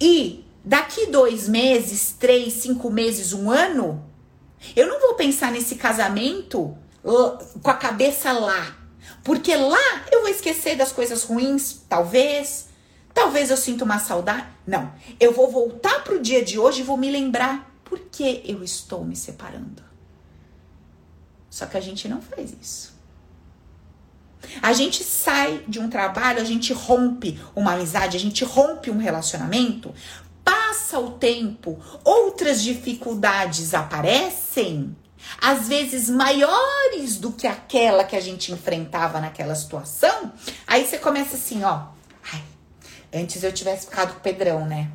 [0.00, 4.04] E daqui dois meses, três, cinco meses, um ano,
[4.74, 8.76] eu não vou pensar nesse casamento com a cabeça lá.
[9.22, 12.68] Porque lá eu vou esquecer das coisas ruins, talvez.
[13.14, 14.46] Talvez eu sinta uma saudade.
[14.66, 14.92] Não.
[15.18, 19.04] Eu vou voltar pro dia de hoje e vou me lembrar por que eu estou
[19.04, 19.82] me separando.
[21.50, 22.97] Só que a gente não faz isso.
[24.62, 28.98] A gente sai de um trabalho, a gente rompe uma amizade, a gente rompe um
[28.98, 29.94] relacionamento,
[30.44, 34.96] passa o tempo, outras dificuldades aparecem,
[35.40, 40.32] às vezes maiores do que aquela que a gente enfrentava naquela situação.
[40.66, 41.88] Aí você começa assim, ó.
[42.32, 42.42] Ai,
[43.12, 44.90] antes eu tivesse ficado com o Pedrão, né?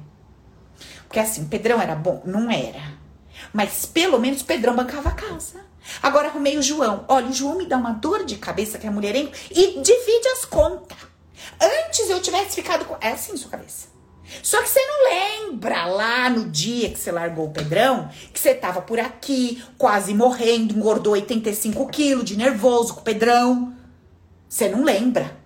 [1.04, 2.24] Porque assim, Pedrão era bom?
[2.26, 2.94] Não era.
[3.52, 5.73] Mas pelo menos Pedrão bancava a casa.
[6.02, 7.06] Agora arrumei o João.
[7.08, 10.46] Olha, o João me dá uma dor de cabeça que é mulherengo e divide as
[10.46, 10.98] contas.
[11.60, 12.96] Antes eu tivesse ficado com.
[13.02, 13.94] É assim sua cabeça.
[14.42, 18.56] Só que você não lembra lá no dia que você largou o Pedrão, que você
[18.56, 23.76] tava por aqui, quase morrendo, engordou 85 quilos de nervoso com o Pedrão.
[24.48, 25.38] Você não lembra.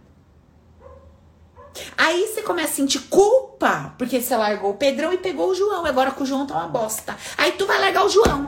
[1.98, 5.86] Aí você começa a sentir culpa, porque você largou o Pedrão e pegou o João.
[5.86, 7.16] Agora que o João tá uma bosta.
[7.38, 8.48] Aí tu vai largar o João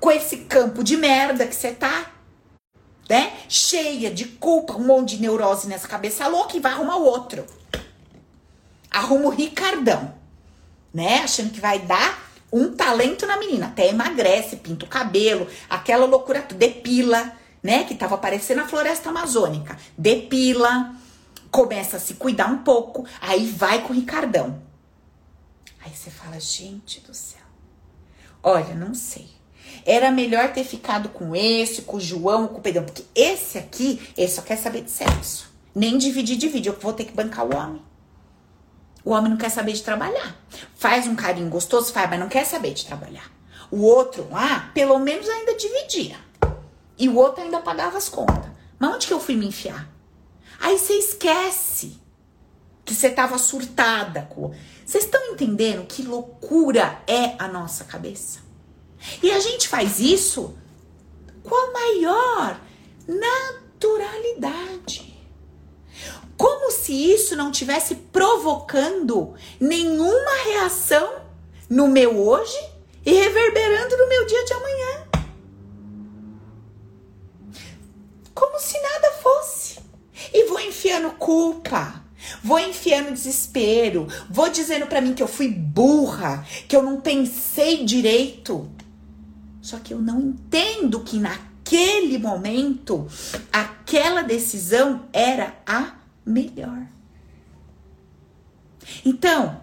[0.00, 2.10] com esse campo de merda que você tá,
[3.08, 3.32] né?
[3.48, 7.46] Cheia de culpa, um monte de neurose nessa cabeça louca e vai arrumar outro.
[8.90, 10.14] Arruma o Ricardão,
[10.92, 11.18] né?
[11.18, 13.66] Achando que vai dar um talento na menina.
[13.66, 17.32] Até emagrece, pinta o cabelo, aquela loucura, depila,
[17.62, 17.84] né?
[17.84, 19.78] Que tava parecendo a floresta amazônica.
[19.96, 20.94] Depila,
[21.50, 24.62] começa a se cuidar um pouco, aí vai com o Ricardão.
[25.84, 27.40] Aí você fala, gente do céu.
[28.42, 29.35] Olha, não sei.
[29.86, 32.84] Era melhor ter ficado com esse, com o João, com o Pedrão.
[32.84, 35.48] Porque esse aqui, ele só quer saber de sexo.
[35.72, 36.68] Nem dividir, divide.
[36.68, 37.80] Eu vou ter que bancar o homem.
[39.04, 40.36] O homem não quer saber de trabalhar.
[40.74, 43.30] Faz um carinho gostoso, faz, mas não quer saber de trabalhar.
[43.70, 46.16] O outro lá, pelo menos ainda dividia.
[46.98, 48.50] E o outro ainda pagava as contas.
[48.80, 49.88] Mas onde que eu fui me enfiar?
[50.58, 52.00] Aí você esquece
[52.84, 54.28] que você tava surtada.
[54.84, 58.45] Vocês estão entendendo que loucura é a nossa cabeça?
[59.22, 60.54] E a gente faz isso
[61.42, 62.60] com a maior
[63.06, 65.14] naturalidade.
[66.36, 71.22] Como se isso não tivesse provocando nenhuma reação
[71.68, 72.58] no meu hoje
[73.04, 75.06] e reverberando no meu dia de amanhã.
[78.34, 79.78] Como se nada fosse.
[80.32, 82.06] E vou enfiando culpa,
[82.42, 87.84] Vou enfiando desespero, vou dizendo para mim que eu fui burra, que eu não pensei
[87.84, 88.68] direito.
[89.66, 93.04] Só que eu não entendo que naquele momento
[93.52, 96.86] aquela decisão era a melhor.
[99.04, 99.60] Então,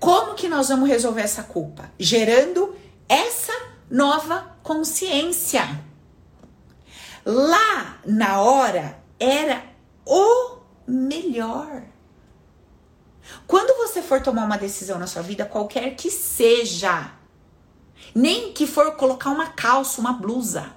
[0.00, 1.88] como que nós vamos resolver essa culpa?
[2.00, 2.74] Gerando
[3.08, 3.52] essa
[3.88, 5.62] nova consciência.
[7.24, 9.62] Lá na hora era
[10.04, 11.84] o melhor.
[13.46, 17.12] Quando você for tomar uma decisão na sua vida, qualquer que seja,
[18.14, 20.72] nem que for colocar uma calça, uma blusa.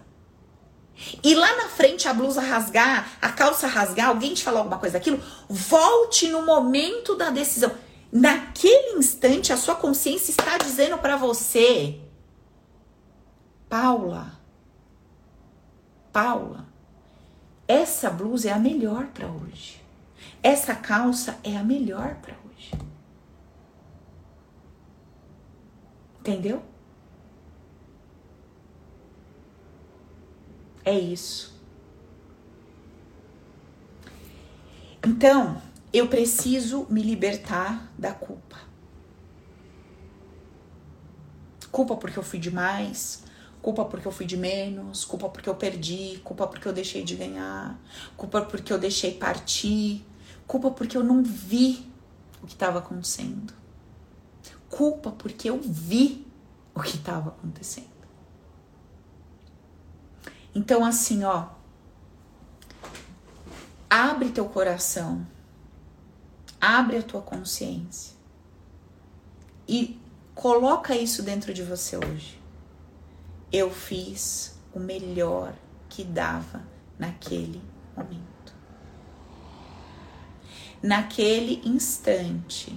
[1.23, 4.93] E lá na frente a blusa rasgar, a calça rasgar, alguém te falar alguma coisa
[4.97, 7.71] daquilo, volte no momento da decisão.
[8.11, 11.99] Naquele instante a sua consciência está dizendo para você:
[13.69, 14.39] Paula,
[16.11, 16.65] Paula,
[17.67, 19.79] essa blusa é a melhor para hoje.
[20.41, 22.71] Essa calça é a melhor para hoje.
[26.19, 26.63] Entendeu?
[30.87, 31.53] É isso.
[35.05, 35.61] Então,
[35.91, 38.55] eu preciso me libertar da culpa.
[41.69, 43.25] Culpa porque eu fui demais,
[43.61, 47.17] culpa porque eu fui de menos, culpa porque eu perdi, culpa porque eu deixei de
[47.17, 47.77] ganhar,
[48.15, 50.05] culpa porque eu deixei partir,
[50.47, 51.85] culpa porque eu não vi
[52.41, 53.53] o que estava acontecendo,
[54.69, 56.25] culpa porque eu vi
[56.73, 57.96] o que estava acontecendo.
[60.57, 61.49] Então, assim, ó,
[63.87, 65.23] abre teu coração,
[66.59, 68.15] abre a tua consciência
[69.67, 70.01] e
[70.33, 72.41] coloca isso dentro de você hoje.
[73.51, 75.53] Eu fiz o melhor
[75.87, 76.63] que dava
[76.97, 77.61] naquele
[77.95, 78.51] momento.
[80.81, 82.75] Naquele instante,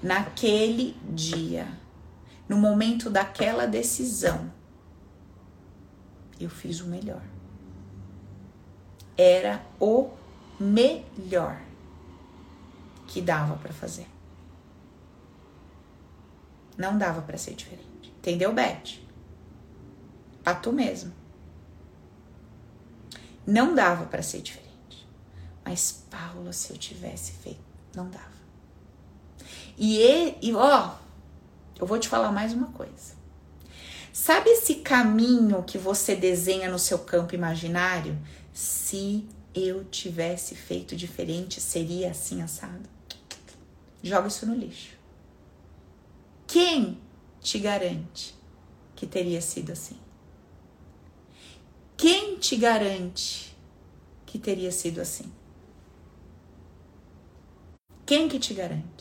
[0.00, 1.66] naquele dia,
[2.48, 4.54] no momento daquela decisão,
[6.38, 7.22] eu fiz o melhor.
[9.16, 10.10] Era o
[10.60, 11.60] melhor
[13.06, 14.06] que dava para fazer.
[16.76, 18.12] Não dava para ser diferente.
[18.18, 19.00] Entendeu, Beth?
[20.42, 21.12] Pra tu mesmo.
[23.46, 24.66] Não dava para ser diferente.
[25.64, 27.64] Mas, Paula, se eu tivesse feito,
[27.94, 28.36] não dava.
[29.78, 30.94] E, e ó,
[31.78, 33.15] eu vou te falar mais uma coisa.
[34.18, 38.18] Sabe esse caminho que você desenha no seu campo imaginário?
[38.50, 42.88] Se eu tivesse feito diferente, seria assim assado?
[44.02, 44.96] Joga isso no lixo.
[46.46, 46.98] Quem
[47.42, 48.34] te garante
[48.96, 49.98] que teria sido assim?
[51.94, 53.54] Quem te garante
[54.24, 55.30] que teria sido assim?
[58.06, 58.95] Quem que te garante?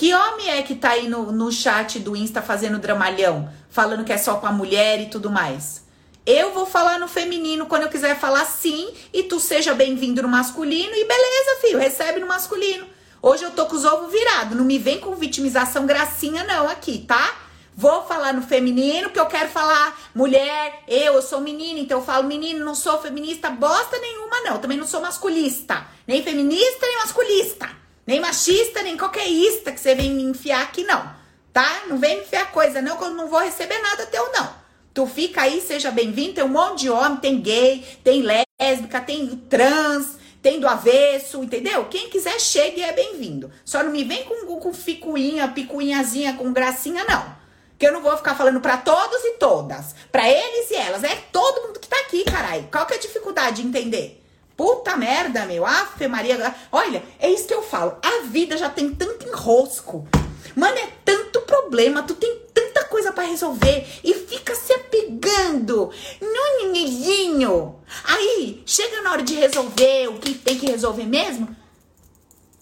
[0.00, 4.10] Que homem é que tá aí no, no chat do Insta fazendo dramalhão, falando que
[4.10, 5.84] é só pra mulher e tudo mais?
[6.24, 10.28] Eu vou falar no feminino quando eu quiser falar sim, e tu seja bem-vindo no
[10.28, 12.86] masculino, e beleza, filho, recebe no masculino.
[13.20, 17.04] Hoje eu tô com os ovos virados, não me vem com vitimização gracinha não aqui,
[17.06, 17.36] tá?
[17.76, 22.04] Vou falar no feminino, porque eu quero falar mulher, eu, eu sou menina, então eu
[22.06, 24.56] falo menino, não sou feminista bosta nenhuma, não.
[24.56, 25.86] Também não sou masculista.
[26.06, 27.79] Nem feminista, nem masculista.
[28.10, 31.14] Nem machista, nem qualquerista que você vem me enfiar aqui, não.
[31.52, 31.82] Tá?
[31.86, 34.52] Não vem me enfiar coisa, não, que eu não vou receber nada teu, não.
[34.92, 36.34] Tu fica aí, seja bem-vindo.
[36.34, 41.84] Tem um monte de homem, tem gay, tem lésbica, tem trans, tem do avesso, entendeu?
[41.84, 43.48] Quem quiser, chegue e é bem-vindo.
[43.64, 47.32] Só não me vem com, com ficuinha, picuinhazinha, com gracinha, não.
[47.78, 49.94] Que eu não vou ficar falando para todos e todas.
[50.10, 51.04] para eles e elas.
[51.04, 52.68] É todo mundo que tá aqui, carai.
[52.72, 54.19] Qual que é a dificuldade de entender?
[54.60, 55.64] Puta merda, meu.
[55.64, 56.54] Afe Maria.
[56.70, 57.96] Olha, é isso que eu falo.
[58.02, 60.06] A vida já tem tanto enrosco.
[60.54, 62.02] Mano, é tanto problema.
[62.02, 63.86] Tu tem tanta coisa para resolver.
[64.04, 65.90] E fica se apegando
[66.20, 67.76] no nininho.
[68.04, 71.56] Aí, chega na hora de resolver o que tem que resolver mesmo.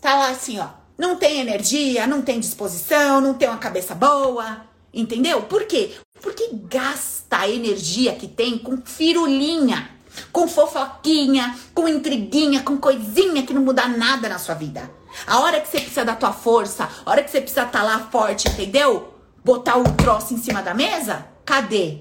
[0.00, 0.68] Tá lá assim, ó.
[0.96, 4.64] Não tem energia, não tem disposição, não tem uma cabeça boa.
[4.94, 5.42] Entendeu?
[5.42, 5.96] Por quê?
[6.22, 9.97] Porque gasta a energia que tem com firulinha,
[10.32, 14.90] com fofoquinha, com intriguinha, com coisinha que não muda nada na sua vida.
[15.26, 17.84] A hora que você precisa da tua força, a hora que você precisa estar tá
[17.84, 19.14] lá forte, entendeu?
[19.44, 22.00] Botar o troço em cima da mesa, cadê?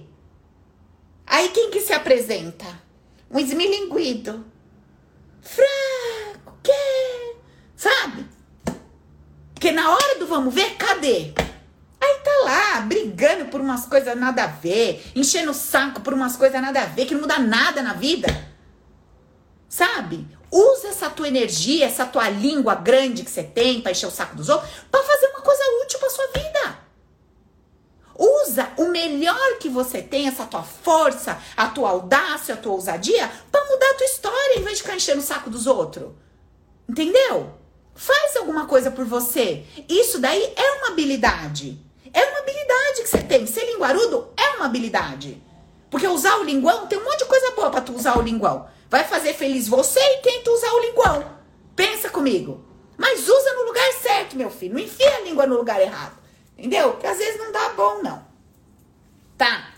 [1.26, 2.65] Aí quem que se apresenta?
[3.30, 4.45] Um esmilinguido.
[5.41, 7.36] Fraco, quê?
[7.76, 8.26] Sabe?
[9.53, 11.34] Porque na hora do vamos ver, cadê?
[12.82, 16.86] Brigando por umas coisas nada a ver, enchendo o saco por umas coisas nada a
[16.86, 18.28] ver, que não muda nada na vida.
[19.69, 20.28] Sabe?
[20.51, 24.36] Usa essa tua energia, essa tua língua grande que você tem pra encher o saco
[24.36, 26.80] dos outros, pra fazer uma coisa útil pra sua vida.
[28.17, 33.30] Usa o melhor que você tem, essa tua força, a tua audácia, a tua ousadia,
[33.51, 36.11] pra mudar a tua história em vez de ficar enchendo o saco dos outros.
[36.89, 37.53] Entendeu?
[37.93, 39.65] Faz alguma coisa por você.
[39.89, 41.80] Isso daí é uma habilidade.
[42.18, 43.45] É uma habilidade que você tem.
[43.45, 45.39] Ser linguarudo é uma habilidade.
[45.88, 48.68] Porque usar o linguão, tem um monte de coisa boa para tu usar o linguão.
[48.89, 51.38] Vai fazer feliz você e quem tu usar o linguão.
[51.76, 52.65] Pensa comigo.
[52.97, 54.74] Mas usa no lugar certo, meu filho.
[54.74, 56.18] Não enfia a língua no lugar errado.
[56.57, 56.93] Entendeu?
[56.93, 58.26] Porque às vezes não dá bom, não.
[59.38, 59.70] Tá.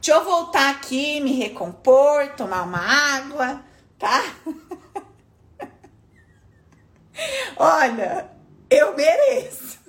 [0.00, 3.60] Deixa eu voltar aqui, me recompor, tomar uma água,
[3.98, 4.22] tá?
[7.58, 8.30] Olha,
[8.70, 9.81] eu mereço.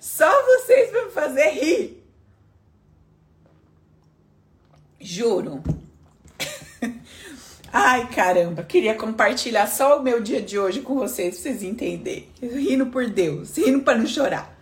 [0.00, 2.04] Só vocês vão fazer rir.
[5.00, 5.62] Juro.
[7.72, 12.28] Ai, caramba, queria compartilhar só o meu dia de hoje com vocês, pra vocês entenderem.
[12.40, 14.58] Rindo por Deus, rindo para não chorar.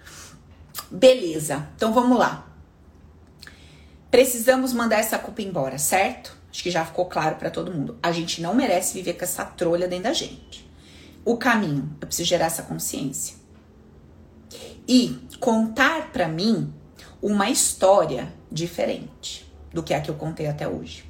[0.91, 2.47] Beleza, então vamos lá.
[4.11, 6.37] Precisamos mandar essa culpa embora, certo?
[6.51, 7.99] Acho que já ficou claro para todo mundo.
[8.03, 10.68] A gente não merece viver com essa trolha dentro da gente.
[11.24, 13.39] O caminho, eu preciso gerar essa consciência
[14.91, 16.74] e contar para mim
[17.22, 21.05] uma história diferente do que a que eu contei até hoje.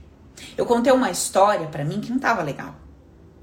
[0.54, 2.74] Eu contei uma história para mim que não tava legal,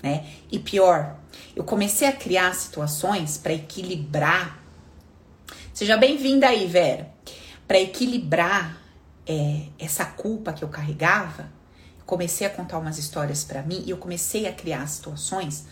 [0.03, 0.27] né?
[0.51, 1.15] E pior,
[1.55, 4.59] eu comecei a criar situações para equilibrar.
[5.73, 7.09] Seja bem-vinda aí, Vera.
[7.67, 8.77] Para equilibrar
[9.25, 11.49] é, essa culpa que eu carregava,
[12.05, 15.65] comecei a contar umas histórias para mim e eu comecei a criar situações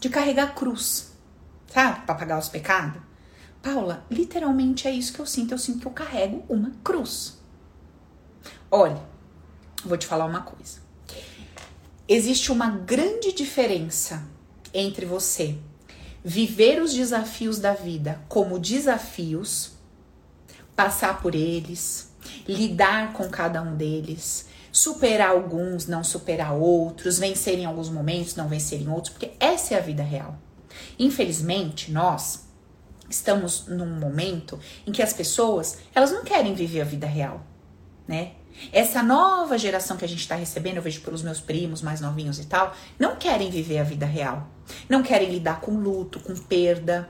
[0.00, 1.12] de carregar cruz,
[1.70, 2.06] sabe?
[2.06, 3.05] Para pagar os pecados.
[3.66, 5.50] Paula, literalmente é isso que eu sinto.
[5.50, 7.36] Eu sinto que eu carrego uma cruz.
[8.70, 9.02] Olha,
[9.84, 10.78] vou te falar uma coisa.
[12.06, 14.22] Existe uma grande diferença
[14.72, 15.58] entre você
[16.24, 19.72] viver os desafios da vida como desafios,
[20.76, 22.12] passar por eles,
[22.46, 28.46] lidar com cada um deles, superar alguns, não superar outros, vencer em alguns momentos, não
[28.46, 30.38] vencer em outros, porque essa é a vida real.
[31.00, 32.45] Infelizmente, nós
[33.08, 37.44] estamos num momento em que as pessoas, elas não querem viver a vida real,
[38.06, 38.32] né?
[38.72, 42.38] Essa nova geração que a gente está recebendo, eu vejo pelos meus primos mais novinhos
[42.38, 44.48] e tal, não querem viver a vida real.
[44.88, 47.08] Não querem lidar com luto, com perda.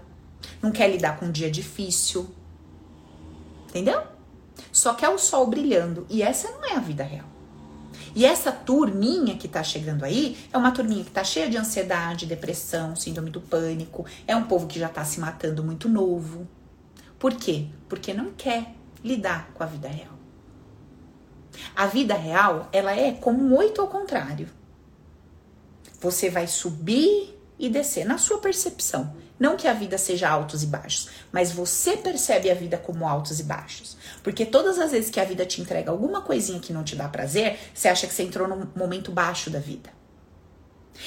[0.61, 2.28] Não quer lidar com um dia difícil.
[3.68, 4.03] Entendeu?
[4.72, 6.07] Só quer o sol brilhando.
[6.11, 7.36] E essa não é a vida real.
[8.16, 12.24] E essa turminha que tá chegando aí é uma turminha que tá cheia de ansiedade,
[12.24, 14.06] depressão, síndrome do pânico.
[14.26, 16.48] É um povo que já tá se matando muito novo.
[17.18, 17.66] Por quê?
[17.86, 18.72] Porque não quer
[19.04, 20.14] lidar com a vida real.
[21.76, 24.48] A vida real, ela é como um oito ao contrário.
[26.00, 29.14] Você vai subir e descer na sua percepção.
[29.39, 33.39] Não que a vida seja altos e baixos, mas você percebe a vida como altos
[33.39, 33.97] e baixos.
[34.22, 37.09] Porque todas as vezes que a vida te entrega alguma coisinha que não te dá
[37.09, 39.91] prazer, você acha que você entrou num momento baixo da vida.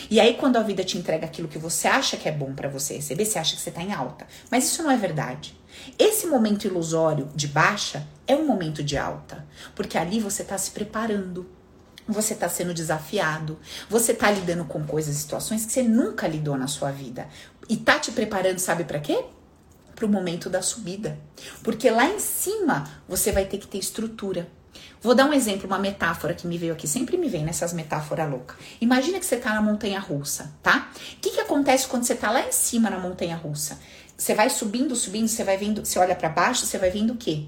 [0.09, 2.69] E aí, quando a vida te entrega aquilo que você acha que é bom para
[2.69, 4.27] você receber, você acha que você tá em alta.
[4.51, 5.57] Mas isso não é verdade.
[5.97, 10.71] Esse momento ilusório de baixa é um momento de alta, porque ali você está se
[10.71, 11.49] preparando,
[12.07, 13.59] você está sendo desafiado,
[13.89, 17.27] você está lidando com coisas, situações que você nunca lidou na sua vida
[17.69, 19.23] e tá te preparando, sabe para quê?
[19.95, 21.17] Para o momento da subida,
[21.63, 24.47] porque lá em cima você vai ter que ter estrutura.
[25.01, 28.29] Vou dar um exemplo, uma metáfora que me veio aqui, sempre me vem nessas metáforas
[28.29, 28.57] loucas.
[28.81, 30.89] Imagina que você tá na montanha russa, tá?
[31.13, 33.79] O que, que acontece quando você tá lá em cima na montanha russa?
[34.17, 37.15] Você vai subindo, subindo, você vai vendo, você olha para baixo, você vai vendo o
[37.15, 37.45] quê?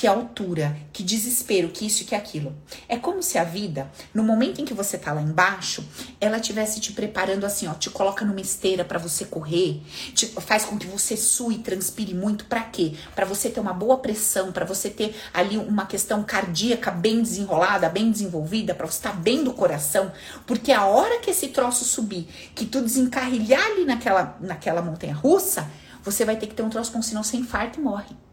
[0.00, 2.56] Que altura, que desespero, que isso e que aquilo.
[2.88, 5.86] É como se a vida, no momento em que você tá lá embaixo,
[6.18, 9.82] ela tivesse te preparando assim, ó, te coloca numa esteira para você correr,
[10.14, 12.94] te faz com que você sue transpire muito para quê?
[13.14, 17.86] Para você ter uma boa pressão, para você ter ali uma questão cardíaca bem desenrolada,
[17.90, 20.10] bem desenvolvida, para você estar tá bem do coração,
[20.46, 25.70] porque a hora que esse troço subir, que tu desencarrilhar ali naquela naquela montanha russa,
[26.02, 28.29] você vai ter que ter um troço com sinal sem infarto e morre.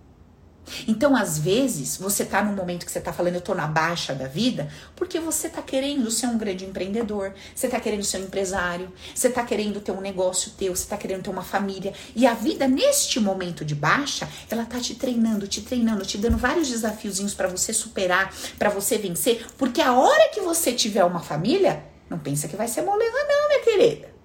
[0.88, 4.14] Então, às vezes, você tá num momento que você tá falando, eu tô na baixa
[4.14, 8.24] da vida, porque você tá querendo ser um grande empreendedor, você tá querendo ser um
[8.24, 11.94] empresário, você tá querendo ter um negócio teu, você tá querendo ter uma família.
[12.16, 16.38] E a vida, neste momento de baixa, ela tá te treinando, te treinando, te dando
[16.38, 21.20] vários desafiozinhos para você superar, para você vencer, porque a hora que você tiver uma
[21.20, 24.18] família, não pensa que vai ser moleza, não, minha querida.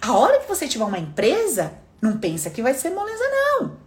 [0.00, 3.85] A hora que você tiver uma empresa, não pensa que vai ser moleza, não.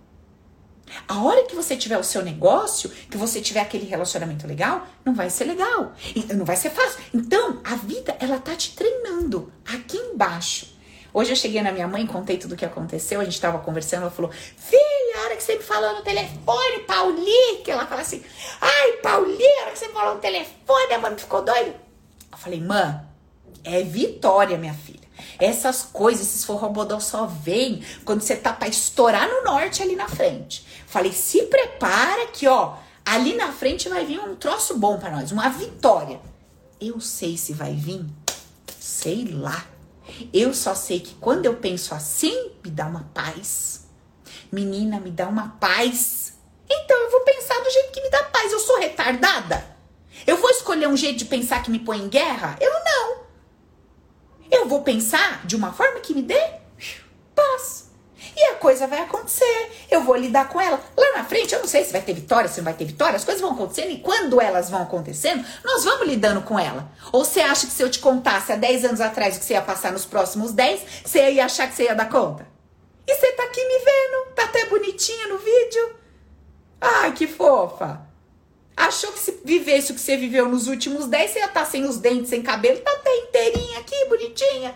[1.08, 5.14] A hora que você tiver o seu negócio, que você tiver aquele relacionamento legal, não
[5.14, 5.94] vai ser legal.
[6.36, 7.00] Não vai ser fácil.
[7.14, 10.78] Então, a vida, ela tá te treinando aqui embaixo.
[11.12, 14.04] Hoje eu cheguei na minha mãe, contei tudo o que aconteceu, a gente tava conversando,
[14.04, 18.02] ela falou, filha, a hora que você me falou no telefone, Pauli, que ela fala
[18.02, 18.24] assim,
[18.62, 21.76] ai, Pauli, a hora que você me falou no telefone, a mãe ficou doida.
[22.32, 23.02] Eu falei, mãe,
[23.64, 25.00] é vitória, minha filha.
[25.40, 30.08] Essas coisas, esses forrobodó só vem quando você tá pra estourar no norte ali na
[30.08, 30.66] frente.
[30.90, 32.76] Falei, se prepara que, ó,
[33.06, 36.20] ali na frente vai vir um troço bom para nós, uma vitória.
[36.82, 38.04] Eu sei se vai vir,
[38.80, 39.68] sei lá.
[40.34, 43.86] Eu só sei que quando eu penso assim, me dá uma paz.
[44.52, 46.34] Menina, me dá uma paz.
[46.68, 48.52] Então eu vou pensar do jeito que me dá paz.
[48.52, 49.64] Eu sou retardada?
[50.26, 52.58] Eu vou escolher um jeito de pensar que me põe em guerra?
[52.60, 53.22] Eu não.
[54.50, 56.42] Eu vou pensar de uma forma que me dê
[57.36, 57.89] paz.
[58.40, 59.70] E a coisa vai acontecer.
[59.92, 60.82] Eu vou lidar com ela.
[60.96, 63.18] Lá na frente, eu não sei se vai ter vitória, se não vai ter vitória.
[63.18, 66.90] As coisas vão acontecendo e quando elas vão acontecendo, nós vamos lidando com ela.
[67.12, 69.56] Ou você acha que se eu te contasse há 10 anos atrás o que você
[69.56, 72.48] ia passar nos próximos 10, você ia achar que você ia dar conta?
[73.06, 75.96] E você tá aqui me vendo, tá até bonitinha no vídeo.
[76.80, 78.08] Ai, que fofa.
[78.78, 81.66] Achou que se vivesse o que você viveu nos últimos 10, você ia estar tá
[81.66, 84.74] sem os dentes, sem cabelo, tá até inteirinha aqui, bonitinha.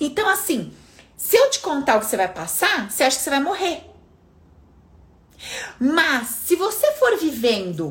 [0.00, 0.72] Então, assim,
[1.18, 3.84] se eu te contar o que você vai passar, você acha que você vai morrer.
[5.80, 7.90] Mas, se você for vivendo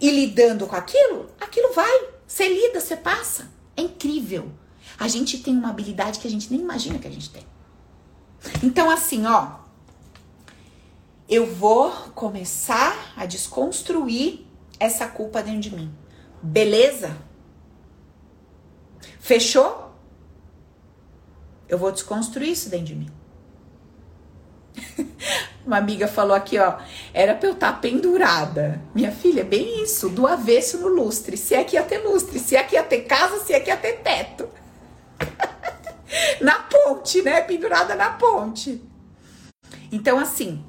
[0.00, 2.08] e lidando com aquilo, aquilo vai.
[2.26, 3.52] Você lida, você passa.
[3.76, 4.50] É incrível.
[4.98, 7.46] A gente tem uma habilidade que a gente nem imagina que a gente tem.
[8.62, 9.58] Então, assim, ó.
[11.28, 14.46] Eu vou começar a desconstruir
[14.80, 15.94] essa culpa dentro de mim.
[16.42, 17.18] Beleza?
[19.20, 19.85] Fechou?
[21.68, 23.10] Eu vou desconstruir isso dentro de mim.
[25.66, 26.78] Uma amiga falou aqui, ó,
[27.12, 28.80] era pra eu estar tá pendurada.
[28.94, 31.36] Minha filha, é bem isso, do avesso no lustre.
[31.36, 33.70] Se é que ia ter lustre, se é que ia ter casa, se é que
[33.70, 34.48] ia ter teto.
[36.40, 37.40] na ponte, né?
[37.40, 38.82] Pendurada na ponte.
[39.90, 40.64] Então, assim,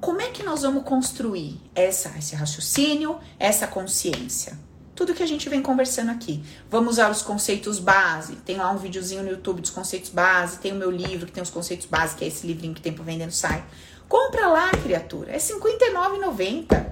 [0.00, 4.58] como é que nós vamos construir essa, esse raciocínio, essa consciência?
[4.94, 6.44] Tudo que a gente vem conversando aqui.
[6.70, 8.36] Vamos usar os conceitos base.
[8.36, 10.58] Tem lá um videozinho no YouTube dos conceitos base.
[10.58, 12.92] Tem o meu livro que tem os conceitos base, que é esse livrinho que tem
[12.92, 13.64] para vender no site.
[14.08, 15.32] Compra lá, criatura.
[15.32, 16.86] É R$ 59,90.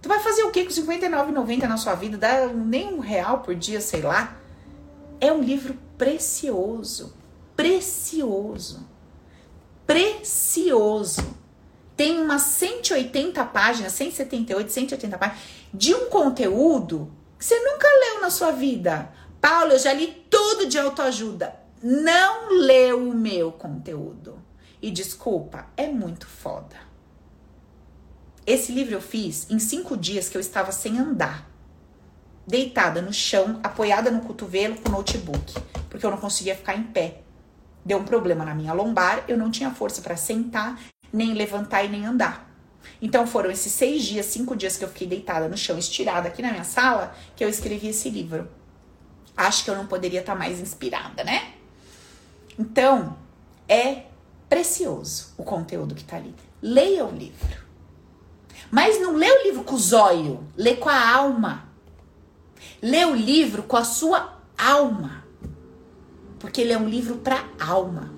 [0.00, 2.16] Tu vai fazer o que com R$59,90 na sua vida?
[2.16, 4.36] Dá nem um real por dia, sei lá.
[5.20, 7.14] É um livro precioso.
[7.56, 8.86] Precioso.
[9.86, 11.24] Precioso.
[11.96, 17.10] Tem umas 180 páginas, 178, 180 páginas, de um conteúdo
[17.42, 19.10] você nunca leu na sua vida.
[19.40, 21.52] Paulo, eu já li tudo de autoajuda.
[21.82, 24.40] Não leu o meu conteúdo.
[24.80, 26.76] E desculpa, é muito foda.
[28.46, 31.50] Esse livro eu fiz em cinco dias que eu estava sem andar,
[32.46, 35.54] deitada no chão, apoiada no cotovelo com o notebook,
[35.90, 37.22] porque eu não conseguia ficar em pé.
[37.84, 40.80] Deu um problema na minha lombar, eu não tinha força para sentar,
[41.12, 42.51] nem levantar e nem andar.
[43.02, 46.40] Então foram esses seis dias, cinco dias que eu fiquei deitada no chão, estirada aqui
[46.40, 48.48] na minha sala, que eu escrevi esse livro.
[49.36, 51.54] Acho que eu não poderia estar mais inspirada, né?
[52.56, 53.16] Então,
[53.68, 54.04] é
[54.48, 56.32] precioso o conteúdo que tá ali.
[56.62, 57.60] Leia o livro.
[58.70, 61.68] Mas não lê o livro com o zóio, lê com a alma.
[62.80, 65.24] Lê o livro com a sua alma.
[66.38, 68.12] Porque ele é um livro para alma.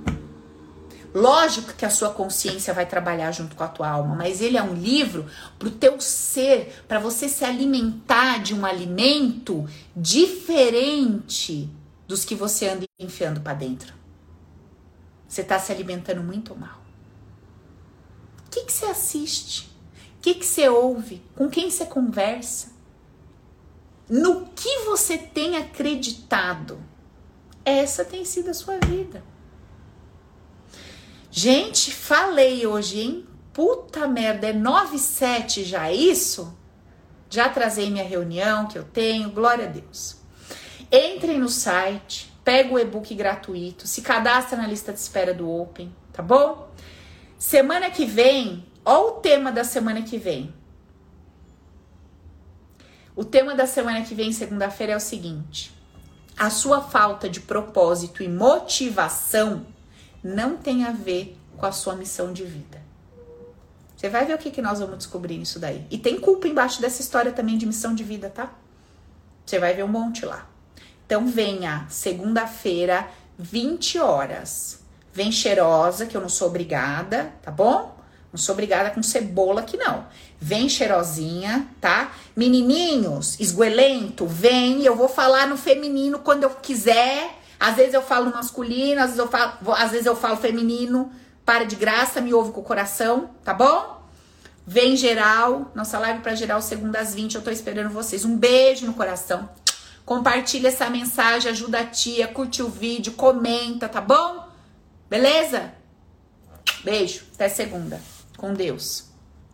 [1.15, 4.63] Lógico que a sua consciência vai trabalhar junto com a tua alma, mas ele é
[4.63, 5.27] um livro
[5.59, 9.65] para o teu ser, para você se alimentar de um alimento
[9.97, 11.71] diferente
[12.09, 13.95] dos que você anda enfiando para dentro.
[15.29, 16.83] Você está se alimentando muito mal.
[18.47, 19.75] O que, que você assiste?
[20.25, 21.21] que, que você ouve?
[21.37, 22.73] Com quem você conversa?
[24.09, 26.81] No que você tem acreditado?
[27.63, 29.23] Essa tem sido a sua vida.
[31.37, 33.27] Gente, falei hoje, hein?
[33.53, 36.57] Puta merda, é 9 7 já isso?
[37.29, 40.17] Já trazei minha reunião que eu tenho, glória a Deus.
[40.93, 45.93] Entrem no site, pega o e-book gratuito, se cadastra na lista de espera do Open,
[46.13, 46.73] tá bom?
[47.37, 50.55] Semana que vem Olha o tema da semana que vem.
[53.17, 55.73] O tema da semana que vem, segunda-feira, é o seguinte:
[56.37, 59.74] a sua falta de propósito e motivação
[60.25, 62.83] não tem a ver com a sua missão de vida.
[63.95, 65.87] Você vai ver o que, que nós vamos descobrir nisso daí.
[65.91, 68.51] E tem culpa embaixo dessa história também de missão de vida, tá?
[69.45, 70.49] Você vai ver um monte lá.
[71.07, 73.09] Então venha segunda-feira,
[73.39, 74.81] 20 horas.
[75.13, 77.97] Vem cheirosa, que eu não sou obrigada, tá bom?
[78.33, 80.07] Não sou obrigada com cebola aqui, não.
[80.41, 82.13] Vem cheirosinha, tá?
[82.35, 84.83] Menininhos, esguelento, vem.
[84.83, 87.39] Eu vou falar no feminino quando eu quiser.
[87.59, 91.11] Às vezes eu falo masculino, às vezes eu falo, às vezes eu falo feminino.
[91.45, 94.03] Para de graça, me ouve com o coração, tá bom?
[94.67, 98.25] Vem geral, nossa live para geral segunda às 20, eu tô esperando vocês.
[98.25, 99.49] Um beijo no coração.
[100.07, 104.49] Compartilha essa mensagem, ajuda a tia, curte o vídeo, comenta, tá bom?
[105.09, 105.73] Beleza?
[106.83, 108.01] Beijo, até segunda
[108.37, 109.14] com Deus.